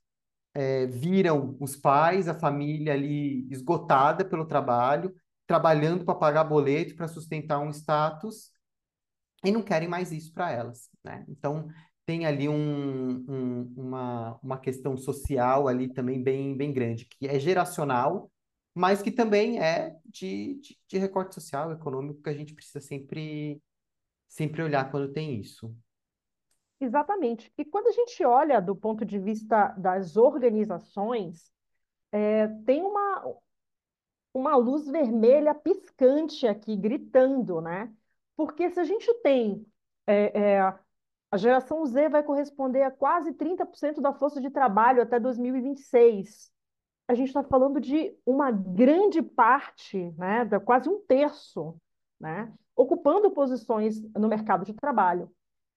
é, 0.53 0.87
viram 0.87 1.57
os 1.59 1.75
pais, 1.75 2.29
a 2.29 2.33
família 2.33 2.93
ali 2.93 3.45
esgotada 3.51 4.23
pelo 4.23 4.45
trabalho, 4.45 5.13
trabalhando 5.45 6.05
para 6.05 6.15
pagar 6.15 6.45
boleto, 6.45 6.95
para 6.95 7.09
sustentar 7.09 7.59
um 7.59 7.71
status, 7.71 8.51
e 9.43 9.51
não 9.51 9.61
querem 9.61 9.89
mais 9.89 10.13
isso 10.13 10.33
para 10.33 10.51
elas, 10.51 10.89
né? 11.03 11.25
Então, 11.27 11.67
tem 12.09 12.25
ali 12.25 12.49
um, 12.49 13.23
um, 13.29 13.73
uma, 13.77 14.39
uma 14.41 14.57
questão 14.57 14.97
social 14.97 15.67
ali 15.67 15.87
também 15.93 16.19
bem, 16.23 16.57
bem 16.57 16.73
grande, 16.73 17.05
que 17.05 17.27
é 17.27 17.37
geracional, 17.37 18.31
mas 18.73 18.99
que 18.99 19.11
também 19.11 19.61
é 19.61 19.95
de, 20.03 20.55
de, 20.55 20.79
de 20.87 20.97
recorte 20.97 21.35
social, 21.35 21.71
econômico, 21.71 22.23
que 22.23 22.29
a 22.29 22.33
gente 22.33 22.55
precisa 22.55 22.81
sempre, 22.81 23.61
sempre 24.27 24.63
olhar 24.63 24.89
quando 24.89 25.13
tem 25.13 25.39
isso. 25.39 25.71
Exatamente. 26.81 27.53
E 27.55 27.63
quando 27.63 27.89
a 27.89 27.91
gente 27.91 28.25
olha 28.25 28.59
do 28.59 28.75
ponto 28.75 29.05
de 29.05 29.19
vista 29.19 29.67
das 29.77 30.17
organizações, 30.17 31.51
é, 32.11 32.47
tem 32.65 32.81
uma, 32.81 33.35
uma 34.33 34.55
luz 34.55 34.87
vermelha 34.87 35.53
piscante 35.53 36.47
aqui, 36.47 36.75
gritando, 36.75 37.61
né? 37.61 37.93
Porque 38.35 38.67
se 38.71 38.79
a 38.79 38.83
gente 38.83 39.13
tem. 39.21 39.63
É, 40.07 40.55
é, 40.55 40.79
a 41.31 41.38
geração 41.38 41.86
Z 41.86 42.09
vai 42.09 42.24
corresponder 42.24 42.81
a 42.83 42.91
quase 42.91 43.33
30% 43.33 44.01
da 44.01 44.13
força 44.13 44.41
de 44.41 44.50
trabalho 44.50 45.01
até 45.01 45.19
2026. 45.19 46.51
A 47.07 47.13
gente 47.13 47.27
está 47.27 47.43
falando 47.43 47.79
de 47.79 48.15
uma 48.25 48.51
grande 48.51 49.21
parte, 49.21 50.12
né, 50.17 50.45
de 50.45 50.59
quase 50.59 50.89
um 50.89 51.00
terço, 51.01 51.75
né, 52.19 52.51
ocupando 52.75 53.31
posições 53.31 54.01
no 54.13 54.27
mercado 54.27 54.65
de 54.65 54.74
trabalho. 54.74 55.31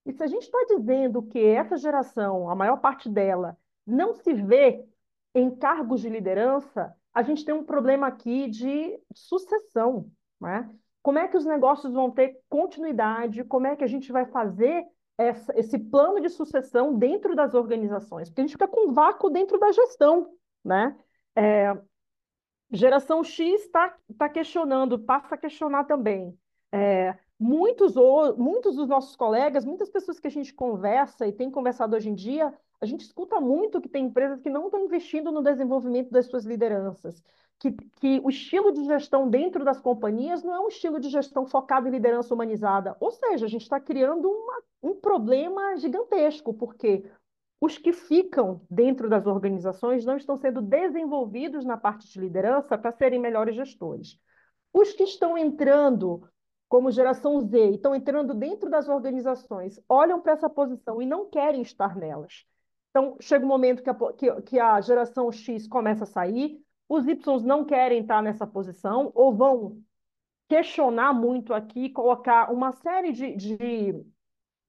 E 0.04 0.12
se 0.12 0.22
a 0.22 0.26
gente 0.26 0.42
está 0.42 0.58
dizendo 0.68 1.22
que 1.22 1.38
essa 1.38 1.76
geração, 1.76 2.50
a 2.50 2.54
maior 2.54 2.78
parte 2.80 3.08
dela, 3.08 3.56
não 3.86 4.14
se 4.14 4.32
vê 4.32 4.84
em 5.34 5.50
cargos 5.50 6.00
de 6.00 6.08
liderança, 6.08 6.94
a 7.14 7.22
gente 7.22 7.44
tem 7.44 7.54
um 7.54 7.64
problema 7.64 8.06
aqui 8.06 8.48
de 8.48 8.98
sucessão, 9.14 10.10
né? 10.40 10.68
Como 11.02 11.18
é 11.18 11.28
que 11.28 11.36
os 11.36 11.44
negócios 11.44 11.92
vão 11.92 12.10
ter 12.10 12.38
continuidade? 12.48 13.44
Como 13.44 13.66
é 13.66 13.76
que 13.76 13.84
a 13.84 13.88
gente 13.88 14.12
vai 14.12 14.24
fazer 14.26 14.84
essa, 15.18 15.58
esse 15.58 15.78
plano 15.78 16.20
de 16.20 16.28
sucessão 16.28 16.94
dentro 16.96 17.34
das 17.34 17.54
organizações? 17.54 18.28
Porque 18.28 18.40
a 18.40 18.44
gente 18.44 18.52
fica 18.52 18.68
com 18.68 18.88
um 18.88 18.92
vácuo 18.92 19.30
dentro 19.30 19.58
da 19.58 19.70
gestão, 19.72 20.34
né? 20.64 20.96
É, 21.36 21.76
geração 22.70 23.22
X 23.22 23.62
está 23.62 23.96
tá 24.16 24.28
questionando, 24.28 24.98
passa 24.98 25.34
a 25.34 25.38
questionar 25.38 25.84
também. 25.84 26.36
É, 26.72 27.16
muitos, 27.38 27.94
muitos 28.36 28.76
dos 28.76 28.88
nossos 28.88 29.14
colegas, 29.16 29.64
muitas 29.64 29.90
pessoas 29.90 30.18
que 30.18 30.26
a 30.26 30.30
gente 30.30 30.54
conversa 30.54 31.26
e 31.26 31.32
tem 31.32 31.50
conversado 31.50 31.96
hoje 31.96 32.08
em 32.08 32.14
dia, 32.14 32.52
a 32.82 32.86
gente 32.86 33.02
escuta 33.02 33.40
muito 33.40 33.80
que 33.80 33.88
tem 33.88 34.06
empresas 34.06 34.40
que 34.40 34.50
não 34.50 34.64
estão 34.64 34.84
investindo 34.84 35.30
no 35.30 35.40
desenvolvimento 35.40 36.10
das 36.10 36.26
suas 36.26 36.44
lideranças, 36.44 37.22
que, 37.60 37.70
que 37.70 38.20
o 38.24 38.28
estilo 38.28 38.72
de 38.72 38.84
gestão 38.84 39.30
dentro 39.30 39.64
das 39.64 39.80
companhias 39.80 40.42
não 40.42 40.52
é 40.52 40.58
um 40.58 40.66
estilo 40.66 40.98
de 40.98 41.08
gestão 41.08 41.46
focado 41.46 41.86
em 41.86 41.92
liderança 41.92 42.34
humanizada. 42.34 42.96
Ou 42.98 43.12
seja, 43.12 43.46
a 43.46 43.48
gente 43.48 43.62
está 43.62 43.78
criando 43.78 44.28
uma, 44.28 44.62
um 44.82 44.94
problema 44.96 45.76
gigantesco, 45.76 46.52
porque 46.52 47.08
os 47.60 47.78
que 47.78 47.92
ficam 47.92 48.60
dentro 48.68 49.08
das 49.08 49.28
organizações 49.28 50.04
não 50.04 50.16
estão 50.16 50.36
sendo 50.36 50.60
desenvolvidos 50.60 51.64
na 51.64 51.76
parte 51.76 52.08
de 52.08 52.18
liderança 52.18 52.76
para 52.76 52.90
serem 52.90 53.20
melhores 53.20 53.54
gestores. 53.54 54.18
Os 54.72 54.92
que 54.92 55.04
estão 55.04 55.38
entrando 55.38 56.28
como 56.68 56.90
geração 56.90 57.40
Z 57.40 57.70
estão 57.70 57.94
entrando 57.94 58.34
dentro 58.34 58.68
das 58.68 58.88
organizações, 58.88 59.78
olham 59.88 60.20
para 60.20 60.32
essa 60.32 60.50
posição 60.50 61.00
e 61.00 61.06
não 61.06 61.30
querem 61.30 61.62
estar 61.62 61.94
nelas. 61.94 62.44
Então, 62.92 63.16
chega 63.20 63.42
um 63.44 63.48
momento 63.48 63.82
que 63.82 63.88
a, 63.88 63.94
que, 64.12 64.42
que 64.42 64.60
a 64.60 64.78
geração 64.82 65.32
X 65.32 65.66
começa 65.66 66.04
a 66.04 66.06
sair, 66.06 66.60
os 66.86 67.08
Y 67.08 67.42
não 67.42 67.64
querem 67.64 68.02
estar 68.02 68.22
nessa 68.22 68.46
posição, 68.46 69.10
ou 69.14 69.34
vão 69.34 69.82
questionar 70.46 71.14
muito 71.14 71.54
aqui, 71.54 71.88
colocar 71.88 72.52
uma 72.52 72.70
série 72.72 73.10
de, 73.12 73.34
de, 73.34 74.04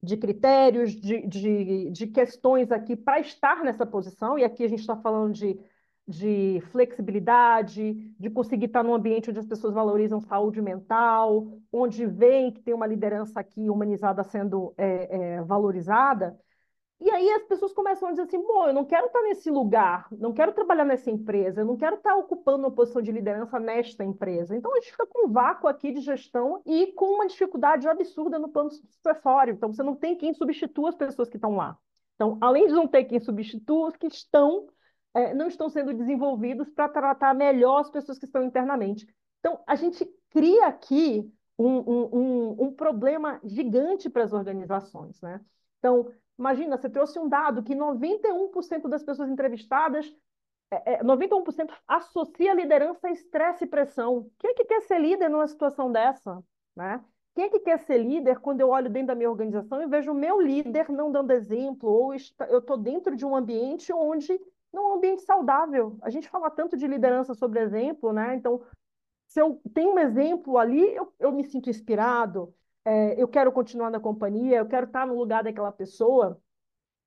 de 0.02 0.16
critérios, 0.16 0.92
de, 0.92 1.26
de, 1.26 1.90
de 1.90 2.06
questões 2.06 2.72
aqui 2.72 2.96
para 2.96 3.20
estar 3.20 3.62
nessa 3.62 3.84
posição, 3.84 4.38
e 4.38 4.44
aqui 4.44 4.64
a 4.64 4.68
gente 4.68 4.80
está 4.80 4.96
falando 4.96 5.34
de, 5.34 5.60
de 6.08 6.62
flexibilidade, 6.72 7.92
de 8.18 8.30
conseguir 8.30 8.66
estar 8.66 8.82
num 8.82 8.94
ambiente 8.94 9.28
onde 9.28 9.40
as 9.40 9.46
pessoas 9.46 9.74
valorizam 9.74 10.18
saúde 10.22 10.62
mental, 10.62 11.46
onde 11.70 12.06
veem 12.06 12.50
que 12.52 12.62
tem 12.62 12.72
uma 12.72 12.86
liderança 12.86 13.38
aqui 13.38 13.68
humanizada 13.68 14.24
sendo 14.24 14.72
é, 14.78 15.34
é, 15.36 15.42
valorizada. 15.42 16.38
E 17.04 17.10
aí 17.10 17.30
as 17.32 17.42
pessoas 17.42 17.70
começam 17.74 18.08
a 18.08 18.12
dizer 18.12 18.22
assim: 18.22 18.42
bom, 18.42 18.66
eu 18.66 18.72
não 18.72 18.86
quero 18.86 19.08
estar 19.08 19.20
nesse 19.20 19.50
lugar, 19.50 20.08
não 20.10 20.32
quero 20.32 20.54
trabalhar 20.54 20.86
nessa 20.86 21.10
empresa, 21.10 21.60
eu 21.60 21.66
não 21.66 21.76
quero 21.76 21.96
estar 21.96 22.16
ocupando 22.16 22.60
uma 22.60 22.70
posição 22.70 23.02
de 23.02 23.12
liderança 23.12 23.60
nesta 23.60 24.02
empresa. 24.02 24.56
Então 24.56 24.72
a 24.72 24.76
gente 24.76 24.90
fica 24.90 25.06
com 25.06 25.28
um 25.28 25.30
vácuo 25.30 25.68
aqui 25.68 25.92
de 25.92 26.00
gestão 26.00 26.62
e 26.64 26.92
com 26.92 27.16
uma 27.16 27.26
dificuldade 27.26 27.86
absurda 27.86 28.38
no 28.38 28.48
plano 28.48 28.70
sucessório. 28.70 29.52
Então 29.52 29.70
você 29.70 29.82
não 29.82 29.94
tem 29.94 30.16
quem 30.16 30.32
substitua 30.32 30.88
as 30.88 30.96
pessoas 30.96 31.28
que 31.28 31.36
estão 31.36 31.54
lá. 31.54 31.76
Então, 32.14 32.38
além 32.40 32.68
de 32.68 32.72
não 32.72 32.88
ter 32.88 33.04
quem 33.04 33.20
substitua, 33.20 33.88
os 33.88 33.96
que 33.96 34.06
estão 34.06 34.66
é, 35.12 35.34
não 35.34 35.48
estão 35.48 35.68
sendo 35.68 35.92
desenvolvidos 35.92 36.70
para 36.70 36.88
tratar 36.88 37.34
melhor 37.34 37.80
as 37.80 37.90
pessoas 37.90 38.18
que 38.18 38.24
estão 38.24 38.42
internamente. 38.42 39.06
Então, 39.40 39.60
a 39.66 39.74
gente 39.74 40.10
cria 40.30 40.68
aqui 40.68 41.30
um, 41.58 41.68
um, 41.68 42.08
um, 42.12 42.62
um 42.64 42.72
problema 42.72 43.38
gigante 43.44 44.08
para 44.08 44.24
as 44.24 44.32
organizações. 44.32 45.20
Né? 45.20 45.38
Então, 45.78 46.10
Imagina, 46.38 46.76
você 46.76 46.88
trouxe 46.88 47.18
um 47.18 47.28
dado 47.28 47.62
que 47.62 47.74
91% 47.74 48.88
das 48.88 49.02
pessoas 49.02 49.30
entrevistadas, 49.30 50.14
é, 50.70 50.94
é, 50.94 51.04
91% 51.04 51.72
associa 51.86 52.54
liderança 52.54 53.08
a 53.08 53.12
estresse 53.12 53.64
e 53.64 53.68
pressão. 53.68 54.30
Quem 54.38 54.50
é 54.50 54.54
que 54.54 54.64
quer 54.64 54.82
ser 54.82 54.98
líder 54.98 55.28
numa 55.28 55.46
situação 55.46 55.90
dessa? 55.92 56.42
Né? 56.74 57.02
quem 57.34 57.44
é 57.44 57.48
que 57.48 57.60
quer 57.60 57.78
ser 57.80 57.98
líder 57.98 58.38
quando 58.38 58.60
eu 58.60 58.68
olho 58.68 58.88
dentro 58.88 59.08
da 59.08 59.14
minha 59.14 59.30
organização 59.30 59.82
e 59.82 59.86
vejo 59.86 60.12
o 60.12 60.14
meu 60.14 60.40
líder 60.40 60.88
não 60.90 61.10
dando 61.10 61.32
exemplo, 61.32 61.90
ou 61.90 62.14
eu 62.48 62.58
estou 62.60 62.76
dentro 62.76 63.16
de 63.16 63.26
um 63.26 63.34
ambiente 63.34 63.92
onde 63.92 64.40
não 64.72 64.84
é 64.84 64.88
um 64.90 64.94
ambiente 64.94 65.22
saudável. 65.22 65.98
A 66.02 66.10
gente 66.10 66.28
fala 66.28 66.50
tanto 66.50 66.76
de 66.76 66.86
liderança 66.86 67.34
sobre 67.34 67.60
exemplo, 67.60 68.12
né? 68.12 68.36
Então, 68.36 68.62
se 69.26 69.40
eu 69.40 69.60
tenho 69.72 69.94
um 69.94 69.98
exemplo 69.98 70.58
ali, 70.58 70.94
eu, 70.94 71.12
eu 71.18 71.32
me 71.32 71.42
sinto 71.44 71.68
inspirado, 71.68 72.54
é, 72.84 73.20
eu 73.20 73.28
quero 73.28 73.52
continuar 73.52 73.90
na 73.90 74.00
companhia, 74.00 74.58
eu 74.58 74.66
quero 74.66 74.86
estar 74.86 75.06
no 75.06 75.16
lugar 75.16 75.42
daquela 75.42 75.72
pessoa. 75.72 76.40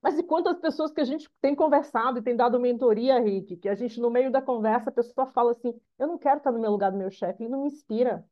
Mas 0.02 0.18
e 0.18 0.24
quantas 0.24 0.58
pessoas 0.60 0.92
que 0.92 1.02
a 1.02 1.04
gente 1.04 1.30
tem 1.42 1.56
conversado 1.56 2.20
e 2.20 2.22
tem 2.22 2.36
dado 2.36 2.60
mentoria, 2.60 3.20
Rick, 3.20 3.58
que 3.58 3.70
a 3.70 3.76
gente, 3.76 4.00
no 4.00 4.10
meio 4.10 4.32
da 4.32 4.42
conversa, 4.42 4.90
a 4.90 4.94
pessoa 4.94 5.28
fala 5.28 5.52
assim: 5.52 5.74
eu 6.00 6.08
não 6.08 6.18
quero 6.18 6.38
estar 6.38 6.52
no 6.52 6.60
meu 6.60 6.72
lugar 6.72 6.92
do 6.92 6.98
meu 6.98 7.10
chefe, 7.12 7.44
ele 7.44 7.52
não 7.52 7.62
me 7.64 7.68
inspira. 7.68 8.26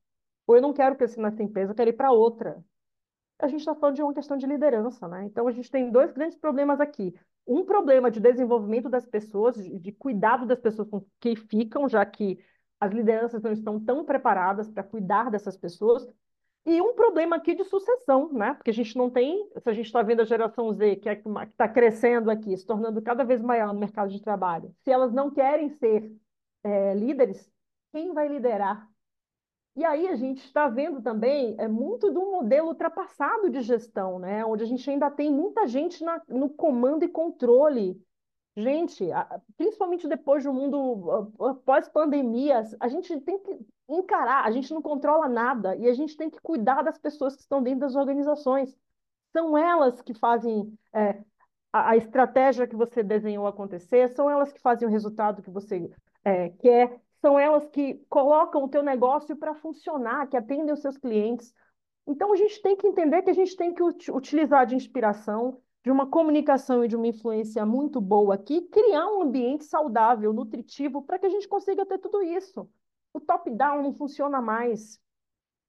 Ou 0.48 0.56
eu 0.56 0.62
não 0.62 0.74
quero 0.74 0.96
crescer 0.96 1.22
nessa 1.22 1.42
empresa, 1.44 1.72
eu 1.72 1.76
quero 1.76 1.90
ir 1.90 1.94
para 1.94 2.12
outra. 2.12 2.64
A 3.40 3.48
gente 3.48 3.60
está 3.62 3.76
falando 3.76 3.96
de 3.96 4.04
uma 4.04 4.14
questão 4.14 4.38
de 4.38 4.46
liderança, 4.46 5.08
né? 5.08 5.26
Então 5.26 5.48
a 5.48 5.52
gente 5.52 5.70
tem 5.70 5.92
dois 5.92 6.12
grandes 6.14 6.38
problemas 6.38 6.80
aqui. 6.80 7.14
Um 7.46 7.66
problema 7.66 8.10
de 8.10 8.20
desenvolvimento 8.20 8.90
das 8.90 9.06
pessoas, 9.06 9.56
de 9.58 9.92
cuidado 9.92 10.46
das 10.46 10.60
pessoas 10.60 10.90
com 10.90 11.06
que 11.20 11.36
ficam, 11.36 11.90
já 11.90 12.06
que 12.06 12.40
as 12.80 12.92
lideranças 12.92 13.42
não 13.42 13.52
estão 13.52 13.80
tão 13.84 14.06
preparadas 14.06 14.70
para 14.70 14.84
cuidar 14.84 15.30
dessas 15.30 15.58
pessoas. 15.58 16.08
E 16.66 16.82
um 16.82 16.94
problema 16.96 17.36
aqui 17.36 17.54
de 17.54 17.64
sucessão, 17.64 18.32
né? 18.34 18.56
Porque 18.56 18.72
a 18.72 18.74
gente 18.74 18.98
não 18.98 19.10
tem, 19.10 19.48
se 19.58 19.70
a 19.70 19.74
gente 19.74 19.86
está 19.86 20.02
vendo 20.02 20.22
a 20.22 20.26
geração 20.26 20.74
Z, 20.74 20.96
que 20.96 21.08
é 21.08 21.22
está 21.50 21.68
crescendo 21.70 22.32
aqui, 22.32 22.58
se 22.58 22.66
tornando 22.66 23.02
cada 23.02 23.24
vez 23.24 23.42
maior 23.42 23.74
no 23.74 23.80
mercado 23.80 24.10
de 24.10 24.22
trabalho, 24.22 24.74
se 24.84 24.92
elas 24.92 25.14
não 25.14 25.30
querem 25.30 25.70
ser 25.70 26.12
é, 26.64 26.96
líderes, 26.96 27.52
quem 27.92 28.14
vai 28.14 28.28
liderar 28.28 28.90
e 29.76 29.84
aí 29.84 30.08
a 30.08 30.16
gente 30.16 30.46
está 30.46 30.70
vendo 30.70 31.02
também 31.02 31.54
é 31.60 31.68
muito 31.68 32.10
de 32.10 32.18
um 32.18 32.32
modelo 32.32 32.70
ultrapassado 32.70 33.50
de 33.50 33.62
gestão, 33.62 34.18
né? 34.20 34.46
Onde 34.46 34.64
a 34.64 34.66
gente 34.66 34.90
ainda 34.90 35.12
tem 35.12 35.30
muita 35.30 35.68
gente 35.68 36.02
na, 36.02 36.22
no 36.30 36.50
comando 36.50 37.04
e 37.04 37.10
controle. 37.10 38.02
Gente, 38.58 39.06
principalmente 39.58 40.08
depois 40.08 40.44
do 40.46 40.54
mundo 40.54 41.32
pós-pandemia, 41.66 42.64
a 42.80 42.88
gente 42.88 43.20
tem 43.20 43.38
que 43.40 43.60
encarar, 43.90 44.46
a 44.46 44.52
gente 44.52 44.74
não 44.74 44.82
controla 44.82 45.28
nada 45.28 45.76
e 45.76 45.88
a 45.88 45.94
gente 45.94 46.16
tem 46.16 46.30
que 46.30 46.40
cuidar 46.42 46.82
das 46.82 46.98
pessoas 46.98 47.36
que 47.36 47.42
estão 47.42 47.62
dentro 47.62 47.82
das 47.82 47.96
organizações. 47.96 48.74
São 49.34 49.58
elas 49.58 50.02
que 50.02 50.14
fazem 50.14 50.74
é, 50.94 51.22
a, 51.72 51.92
a, 51.92 51.98
estratégia 51.98 52.66
que 52.66 52.78
você 52.78 53.04
desenhou 53.04 53.46
acontecer, 53.46 54.08
são 54.10 54.30
elas 54.30 54.54
que 54.54 54.62
fazem 54.62 54.88
o 54.88 54.92
resultado 54.92 55.42
que 55.42 55.52
você 55.52 55.92
é, 56.24 56.50
quer, 56.50 57.02
são 57.20 57.38
elas 57.38 57.68
que 57.68 57.96
colocam 58.10 58.64
o 58.64 58.70
teu 58.70 58.82
negócio 58.82 59.36
para 59.36 59.54
funcionar, 59.54 60.28
que 60.28 60.38
atendem 60.38 60.74
os 60.74 60.82
seus 60.82 60.98
clientes. 60.98 61.54
Então, 62.08 62.32
a 62.32 62.36
gente 62.38 62.62
tem 62.62 62.78
que 62.78 62.88
entender 62.88 63.22
que 63.24 63.32
a 63.32 63.34
gente 63.34 63.56
tem 63.58 63.74
que 63.74 63.84
utilizar 63.84 64.66
de 64.66 64.76
inspiração, 64.76 65.60
de 65.86 65.92
uma 65.92 66.08
comunicação 66.08 66.84
e 66.84 66.88
de 66.88 66.96
uma 66.96 67.06
influência 67.06 67.64
muito 67.64 68.02
boa 68.02 68.34
aqui, 68.34 68.60
criar 68.64 69.06
um 69.06 69.22
ambiente 69.22 69.66
saudável, 69.66 70.34
nutritivo, 70.34 71.04
para 71.04 71.20
que 71.20 71.28
a 71.28 71.30
gente 71.30 71.48
consiga 71.48 71.86
ter 71.86 72.00
tudo 72.00 72.24
isso. 72.24 72.68
O 73.14 73.20
top-down 73.20 73.84
não 73.84 73.94
funciona 73.94 74.42
mais. 74.42 75.00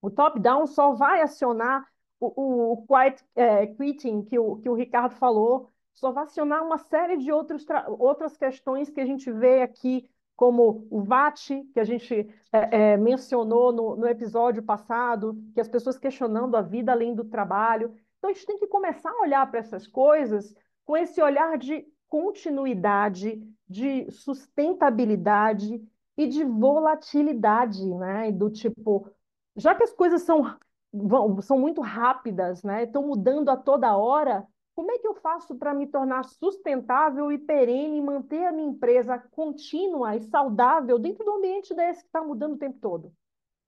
O 0.01 0.11
top-down 0.11 0.67
só 0.67 0.93
vai 0.93 1.21
acionar 1.21 1.87
o, 2.19 2.73
o, 2.73 2.87
quiet 2.87 3.23
é, 3.35 3.67
quitting 3.67 4.23
que 4.23 4.39
o, 4.39 4.57
que 4.57 4.71
o 4.71 4.75
Ricardo 4.75 5.15
falou, 5.17 5.69
só 5.93 6.11
vai 6.11 6.25
acionar 6.25 6.65
uma 6.65 6.79
série 6.79 7.19
de 7.19 7.31
outros 7.31 7.67
outras 7.99 8.39
questões 8.39 8.89
que 8.89 9.03
a 9.03 9.05
gente 9.05 9.31
vê 9.31 9.61
aqui 9.61 10.09
como 10.35 10.87
o 10.91 11.03
VAT, 11.03 11.63
que 11.75 11.81
a 11.81 11.85
gente 11.85 12.27
é, 12.51 12.93
é, 12.93 12.97
mencionou 12.97 13.71
no, 13.71 13.97
no 13.97 14.07
episódio 14.07 14.63
passado, 14.63 15.39
que 15.53 15.61
as 15.61 15.69
pessoas 15.69 15.99
questionando 15.99 16.57
a 16.57 16.63
vida 16.63 16.91
além 16.93 17.15
do 17.15 17.25
trabalho. 17.25 17.95
Então, 18.27 18.31
a 18.31 18.35
gente 18.35 18.47
tem 18.47 18.59
que 18.59 18.67
começar 18.67 19.11
a 19.11 19.21
olhar 19.21 19.49
para 19.49 19.61
essas 19.61 19.87
coisas 19.87 20.53
com 20.85 20.97
esse 20.97 21.23
olhar 21.23 21.57
de 21.57 21.87
continuidade, 22.09 23.41
de 23.69 24.11
sustentabilidade 24.11 25.81
e 26.17 26.27
de 26.27 26.43
volatilidade, 26.43 27.87
né? 27.95 28.33
Do 28.33 28.51
tipo, 28.51 29.09
já 29.55 29.75
que 29.77 29.85
as 29.85 29.93
coisas 29.93 30.23
são, 30.23 30.57
vão, 30.93 31.41
são 31.41 31.59
muito 31.59 31.81
rápidas, 31.81 32.65
né? 32.65 32.83
Estão 32.83 33.07
mudando 33.07 33.49
a 33.49 33.57
toda 33.57 33.97
hora, 33.97 34.45
como 34.75 34.91
é 34.91 34.99
que 34.99 35.07
eu 35.07 35.15
faço 35.15 35.55
para 35.55 35.73
me 35.73 35.87
tornar 35.87 36.25
sustentável 36.25 37.31
e 37.31 37.39
perene, 37.39 38.03
manter 38.03 38.45
a 38.47 38.53
minha 38.53 38.69
empresa 38.69 39.19
contínua 39.31 40.17
e 40.17 40.23
saudável 40.23 40.99
dentro 40.99 41.25
do 41.25 41.33
ambiente 41.33 41.73
desse 41.75 42.01
que 42.01 42.09
está 42.09 42.25
mudando 42.25 42.55
o 42.55 42.59
tempo 42.59 42.79
todo? 42.81 43.13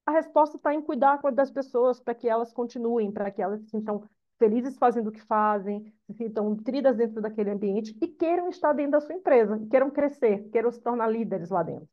A 0.04 0.11
resposta 0.11 0.56
está 0.56 0.74
em 0.74 0.82
cuidar 0.82 1.20
das 1.32 1.50
pessoas 1.50 2.00
para 2.00 2.14
que 2.14 2.28
elas 2.28 2.52
continuem, 2.52 3.12
para 3.12 3.30
que 3.30 3.42
elas 3.42 3.61
se 3.61 3.68
sintam 3.68 4.02
felizes 4.38 4.79
fazendo 4.79 5.09
o 5.09 5.12
que 5.12 5.20
fazem, 5.22 5.92
se 6.07 6.14
sintam 6.14 6.51
nutridas 6.51 6.96
dentro 6.96 7.20
daquele 7.20 7.51
ambiente 7.51 7.96
e 8.01 8.07
queiram 8.07 8.48
estar 8.48 8.72
dentro 8.72 8.92
da 8.92 9.01
sua 9.01 9.14
empresa, 9.14 9.61
queiram 9.70 9.90
crescer, 9.90 10.48
queiram 10.51 10.70
se 10.70 10.81
tornar 10.81 11.09
líderes 11.09 11.51
lá 11.51 11.62
dentro. 11.62 11.88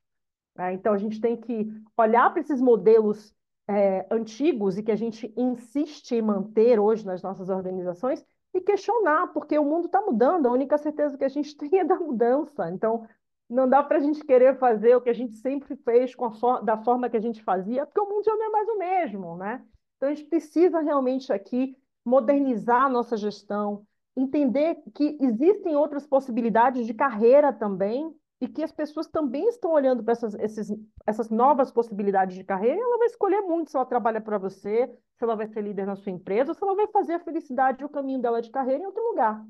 É, 0.58 0.72
então, 0.72 0.94
a 0.94 0.98
gente 0.98 1.20
tem 1.20 1.36
que 1.36 1.68
olhar 1.98 2.32
para 2.32 2.40
esses 2.40 2.62
modelos 2.62 3.36
é, 3.68 4.06
antigos 4.10 4.78
e 4.78 4.84
que 4.84 4.92
a 4.92 4.96
gente 4.96 5.34
insiste 5.36 6.14
em 6.14 6.22
manter 6.22 6.80
hoje 6.80 7.06
nas 7.06 7.22
nossas 7.22 7.50
organizações 7.50 8.24
e 8.54 8.62
questionar, 8.62 9.28
porque 9.34 9.58
o 9.60 9.66
mundo 9.66 9.88
está 9.88 10.02
mudando, 10.02 10.46
a 10.46 10.52
única 10.52 10.78
certeza 10.78 11.18
que 11.18 11.26
a 11.26 11.30
gente 11.30 11.56
tem 11.58 11.80
é 11.80 11.84
da 11.84 12.00
mudança. 12.00 12.70
Então, 12.70 13.06
não 13.50 13.68
dá 13.68 13.84
para 13.84 13.98
a 13.98 14.00
gente 14.00 14.24
querer 14.24 14.58
fazer 14.58 14.96
o 14.96 15.02
que 15.02 15.10
a 15.10 15.14
gente 15.14 15.36
sempre 15.38 15.76
fez 15.76 16.14
for 16.14 16.64
da 16.64 16.78
forma 16.78 17.10
que 17.10 17.18
a 17.18 17.22
gente 17.22 17.44
fazia, 17.44 17.86
porque 17.86 18.00
o 18.00 18.10
mundo 18.10 18.24
já 18.24 18.36
não 18.36 18.46
é 18.46 18.50
mais 18.50 18.70
o 18.70 18.78
mesmo, 18.78 19.38
né? 19.38 19.64
Então, 19.98 20.10
a 20.10 20.14
gente 20.14 20.30
precisa 20.30 20.80
realmente 20.80 21.32
aqui 21.34 21.78
modernizar 22.06 22.84
a 22.84 22.89
nossa 22.89 23.18
gestão, 23.18 23.86
entender 24.15 24.78
que 24.94 25.18
existem 25.20 25.76
outras 25.76 26.08
possibilidades 26.08 26.86
de 26.86 26.94
carreira 26.94 27.52
também, 27.52 28.15
e 28.39 28.48
que 28.48 28.63
as 28.63 28.72
pessoas 28.72 29.08
também 29.08 29.48
estão 29.48 29.72
olhando 29.72 30.04
para 30.04 30.12
essas, 30.12 30.34
esses, 30.36 30.70
essas 31.06 31.30
novas 31.30 31.72
possibilidades 31.72 32.36
de 32.36 32.44
carreira, 32.44 32.80
ela 32.80 32.98
vai 32.98 33.08
escolher 33.08 33.41
muito 33.41 33.72
se 33.72 33.78
ela 33.78 33.86
trabalha 33.86 34.20
para 34.20 34.38
você, 34.38 34.88
se 35.18 35.24
ela 35.24 35.36
vai 35.36 35.48
ser 35.48 35.62
líder 35.62 35.86
na 35.86 35.96
sua 35.96 36.12
empresa, 36.12 36.52
ou 36.52 36.56
se 36.56 36.63
ela 36.63 36.76
vai 36.76 36.88
fazer 36.88 37.13
a 37.13 37.20
felicidade 37.20 37.82
e 37.82 37.86
o 37.86 37.89
caminho 37.89 38.22
dela 38.22 38.41
de 38.41 38.50
carreira 38.52 38.84
em 38.84 38.86
outro 38.86 39.02
lugar. 39.04 39.44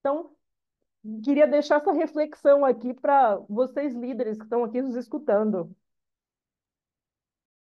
Então, 0.00 0.32
queria 1.22 1.46
deixar 1.46 1.76
essa 1.76 1.92
reflexão 1.92 2.64
aqui 2.64 2.92
para 2.92 3.36
vocês 3.48 3.94
líderes 3.94 4.36
que 4.36 4.44
estão 4.44 4.64
aqui 4.64 4.82
nos 4.82 4.96
escutando. 4.96 5.74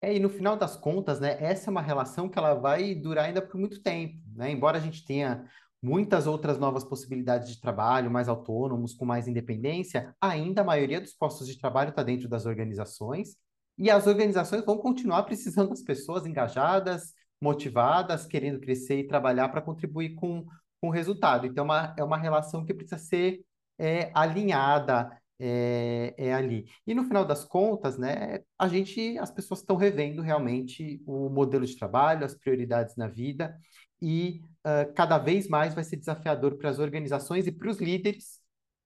É, 0.01 0.15
e 0.15 0.19
no 0.19 0.29
final 0.29 0.55
das 0.55 0.77
contas, 0.77 1.19
né, 1.19 1.37
essa 1.41 1.69
é 1.69 1.71
uma 1.71 1.81
relação 1.81 2.29
que 2.29 2.39
ela 2.39 2.53
vai 2.53 2.95
durar 2.95 3.25
ainda 3.25 3.41
por 3.41 3.59
muito 3.59 3.81
tempo, 3.81 4.17
né? 4.33 4.49
Embora 4.49 4.77
a 4.77 4.81
gente 4.81 5.05
tenha 5.05 5.45
muitas 5.81 6.25
outras 6.25 6.57
novas 6.57 6.83
possibilidades 6.83 7.49
de 7.49 7.59
trabalho, 7.59 8.11
mais 8.11 8.29
autônomos, 8.29 8.93
com 8.93 9.05
mais 9.05 9.27
independência, 9.27 10.15
ainda 10.21 10.61
a 10.61 10.65
maioria 10.65 11.01
dos 11.01 11.13
postos 11.13 11.47
de 11.47 11.57
trabalho 11.57 11.89
está 11.89 12.03
dentro 12.03 12.29
das 12.29 12.45
organizações, 12.45 13.35
e 13.77 13.89
as 13.89 14.07
organizações 14.07 14.65
vão 14.65 14.77
continuar 14.77 15.23
precisando 15.23 15.69
das 15.69 15.81
pessoas 15.81 16.25
engajadas, 16.25 17.13
motivadas, 17.41 18.25
querendo 18.25 18.59
crescer 18.59 18.99
e 18.99 19.07
trabalhar 19.07 19.47
para 19.49 19.61
contribuir 19.61 20.15
com, 20.15 20.45
com 20.81 20.89
o 20.89 20.91
resultado. 20.91 21.47
Então, 21.47 21.63
é 21.63 21.65
uma, 21.65 21.95
é 21.99 22.03
uma 22.03 22.17
relação 22.17 22.65
que 22.65 22.73
precisa 22.73 22.97
ser 22.97 23.41
é, 23.77 24.11
alinhada 24.13 25.09
é, 25.39 26.13
é 26.17 26.33
ali. 26.33 26.67
E 26.85 26.93
no 26.93 27.03
final 27.05 27.25
das 27.25 27.45
contas, 27.45 27.97
né, 27.97 28.39
a 28.57 28.67
gente, 28.67 29.17
as 29.17 29.31
pessoas 29.31 29.61
estão 29.61 29.75
revendo 29.75 30.21
realmente 30.21 31.01
o 31.05 31.29
modelo 31.29 31.65
de 31.65 31.77
trabalho, 31.77 32.25
as 32.25 32.35
prioridades 32.35 32.95
na 32.95 33.07
vida, 33.07 33.57
e 34.01 34.41
uh, 34.65 34.93
cada 34.93 35.17
vez 35.17 35.47
mais 35.47 35.73
vai 35.73 35.83
ser 35.83 35.97
desafiador 35.97 36.57
para 36.57 36.69
as 36.69 36.79
organizações 36.79 37.47
e 37.47 37.51
para 37.51 37.69
os 37.69 37.79
líderes 37.79 38.39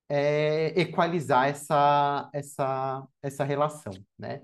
é, 0.09 0.79
equalizar 0.79 1.47
essa, 1.47 2.29
essa, 2.33 3.07
essa 3.21 3.43
relação, 3.43 3.93
né? 4.17 4.41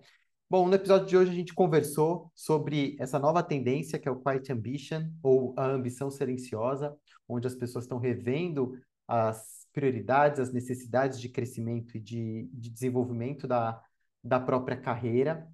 Bom, 0.50 0.68
no 0.68 0.74
episódio 0.74 1.06
de 1.06 1.16
hoje 1.16 1.32
a 1.32 1.36
gente 1.36 1.54
conversou 1.54 2.32
sobre 2.34 2.98
essa 3.00 3.20
nova 3.20 3.44
tendência 3.44 4.00
que 4.00 4.08
é 4.08 4.12
o 4.12 4.20
Quiet 4.20 4.52
Ambition, 4.52 5.08
ou 5.22 5.54
a 5.56 5.68
ambição 5.68 6.10
silenciosa, 6.10 6.98
onde 7.28 7.46
as 7.46 7.54
pessoas 7.54 7.86
estão 7.86 8.00
revendo 8.00 8.74
as 9.08 9.59
prioridades, 9.72 10.40
as 10.40 10.52
necessidades 10.52 11.20
de 11.20 11.30
crescimento 11.30 11.98
e 11.98 12.00
de, 12.00 12.50
de 12.54 12.70
desenvolvimento 12.70 13.48
da, 13.48 13.82
da 14.24 14.40
própria 14.40 14.78
carreira 14.78 15.48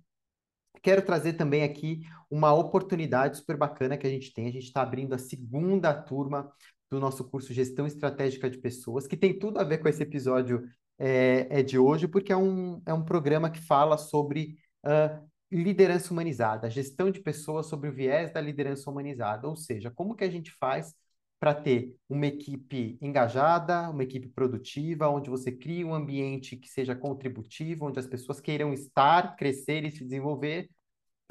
Quero 0.86 1.02
trazer 1.02 1.34
também 1.34 1.64
aqui 1.64 2.02
uma 2.30 2.54
oportunidade 2.54 3.38
super 3.38 3.58
bacana 3.58 3.98
que 3.98 4.06
a 4.06 4.10
gente 4.10 4.32
tem. 4.32 4.48
A 4.48 4.52
gente 4.52 4.66
está 4.66 4.84
abrindo 4.84 5.14
a 5.14 5.18
segunda 5.18 5.92
turma 5.92 6.52
do 6.92 7.00
nosso 7.00 7.28
curso 7.28 7.52
Gestão 7.52 7.88
Estratégica 7.88 8.48
de 8.48 8.60
Pessoas, 8.60 9.08
que 9.08 9.18
tem 9.18 9.38
tudo 9.38 9.60
a 9.60 9.64
ver 9.64 9.80
com 9.80 9.88
esse 9.88 10.04
episódio 10.04 10.64
é, 11.00 11.48
é 11.50 11.64
de 11.64 11.80
hoje, 11.80 12.08
porque 12.08 12.32
é 12.32 12.38
um, 12.38 12.84
é 12.86 12.94
um 12.94 13.04
programa 13.04 13.50
que 13.50 13.60
fala 13.66 13.98
sobre 13.98 14.60
uh, 14.86 15.28
liderança 15.52 16.14
humanizada, 16.14 16.70
gestão 16.70 17.10
de 17.10 17.20
pessoas 17.20 17.66
sobre 17.66 17.90
o 17.90 17.94
viés 17.94 18.32
da 18.32 18.40
liderança 18.40 18.88
humanizada, 18.88 19.48
ou 19.48 19.56
seja, 19.56 19.90
como 19.90 20.16
que 20.16 20.24
a 20.24 20.30
gente 20.30 20.52
faz 20.52 20.94
para 21.40 21.54
ter 21.54 21.96
uma 22.10 22.26
equipe 22.26 22.98
engajada, 23.02 23.90
uma 23.90 24.04
equipe 24.04 24.28
produtiva, 24.30 25.10
onde 25.10 25.30
você 25.30 25.52
cria 25.52 25.86
um 25.86 25.94
ambiente 25.94 26.56
que 26.56 26.70
seja 26.70 26.96
contributivo, 26.96 27.88
onde 27.88 28.00
as 28.00 28.08
pessoas 28.08 28.40
queiram 28.40 28.74
estar, 28.74 29.36
crescer 29.36 29.84
e 29.86 29.92
se 29.92 30.04
desenvolver 30.04 30.70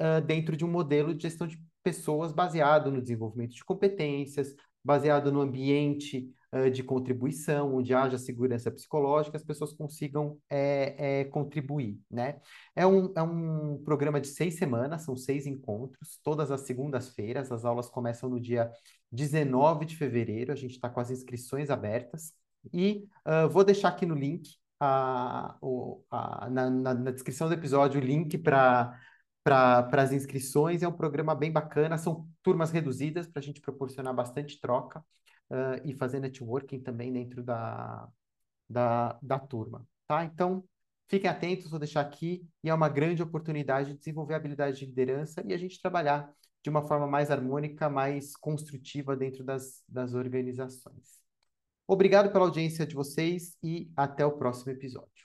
uh, 0.01 0.21
dentro 0.25 0.55
de 0.55 0.63
um 0.63 0.71
modelo 0.71 1.13
de 1.13 1.23
gestão 1.23 1.47
de 1.47 1.61
pessoas 1.83 2.31
baseado 2.31 2.91
no 2.91 3.01
desenvolvimento 3.01 3.53
de 3.53 3.63
competências, 3.63 4.55
baseado 4.83 5.31
no 5.31 5.41
ambiente 5.41 6.29
de 6.71 6.83
contribuição, 6.83 7.75
onde 7.75 7.93
haja 7.93 8.17
segurança 8.17 8.71
psicológica, 8.71 9.35
as 9.35 9.43
pessoas 9.43 9.73
consigam 9.73 10.37
é, 10.49 11.21
é, 11.21 11.23
contribuir, 11.25 11.99
né? 12.09 12.39
É 12.75 12.85
um, 12.87 13.11
é 13.15 13.21
um 13.21 13.81
programa 13.83 14.21
de 14.21 14.27
seis 14.27 14.55
semanas, 14.55 15.03
são 15.03 15.15
seis 15.15 15.45
encontros, 15.45 16.19
todas 16.23 16.51
as 16.51 16.61
segundas-feiras, 16.61 17.51
as 17.51 17.65
aulas 17.65 17.89
começam 17.89 18.29
no 18.29 18.39
dia 18.39 18.71
19 19.11 19.85
de 19.85 19.97
fevereiro, 19.97 20.51
a 20.51 20.55
gente 20.55 20.71
está 20.71 20.89
com 20.89 20.99
as 20.99 21.11
inscrições 21.11 21.69
abertas, 21.69 22.33
e 22.73 23.07
uh, 23.27 23.49
vou 23.49 23.63
deixar 23.63 23.89
aqui 23.89 24.05
no 24.05 24.15
link, 24.15 24.49
a, 24.79 25.57
a, 26.11 26.49
na, 26.49 26.69
na, 26.69 26.93
na 26.93 27.11
descrição 27.11 27.47
do 27.47 27.53
episódio, 27.53 28.01
o 28.01 28.03
link 28.03 28.37
para 28.37 28.97
para 29.43 30.01
as 30.01 30.11
inscrições. 30.11 30.81
É 30.81 30.87
um 30.87 30.91
programa 30.91 31.35
bem 31.35 31.51
bacana, 31.51 31.99
são 31.99 32.27
turmas 32.41 32.71
reduzidas 32.71 33.27
para 33.27 33.39
a 33.39 33.43
gente 33.43 33.61
proporcionar 33.61 34.13
bastante 34.13 34.59
troca 34.59 35.05
uh, 35.49 35.81
e 35.83 35.93
fazer 35.93 36.19
networking 36.19 36.79
também 36.79 37.11
dentro 37.11 37.43
da, 37.43 38.07
da, 38.69 39.17
da 39.21 39.39
turma. 39.39 39.87
Tá? 40.07 40.23
Então, 40.23 40.63
fiquem 41.07 41.29
atentos, 41.29 41.69
vou 41.69 41.79
deixar 41.79 42.01
aqui, 42.01 42.47
e 42.63 42.69
é 42.69 42.73
uma 42.73 42.89
grande 42.89 43.23
oportunidade 43.23 43.91
de 43.91 43.97
desenvolver 43.97 44.35
habilidade 44.35 44.79
de 44.79 44.85
liderança 44.85 45.43
e 45.45 45.53
a 45.53 45.57
gente 45.57 45.81
trabalhar 45.81 46.31
de 46.63 46.69
uma 46.69 46.81
forma 46.81 47.05
mais 47.05 47.29
harmônica, 47.29 47.89
mais 47.89 48.35
construtiva 48.35 49.15
dentro 49.15 49.43
das, 49.43 49.83
das 49.87 50.13
organizações. 50.13 51.23
Obrigado 51.87 52.31
pela 52.31 52.45
audiência 52.45 52.87
de 52.87 52.95
vocês 52.95 53.55
e 53.61 53.91
até 53.95 54.25
o 54.25 54.31
próximo 54.31 54.71
episódio. 54.71 55.24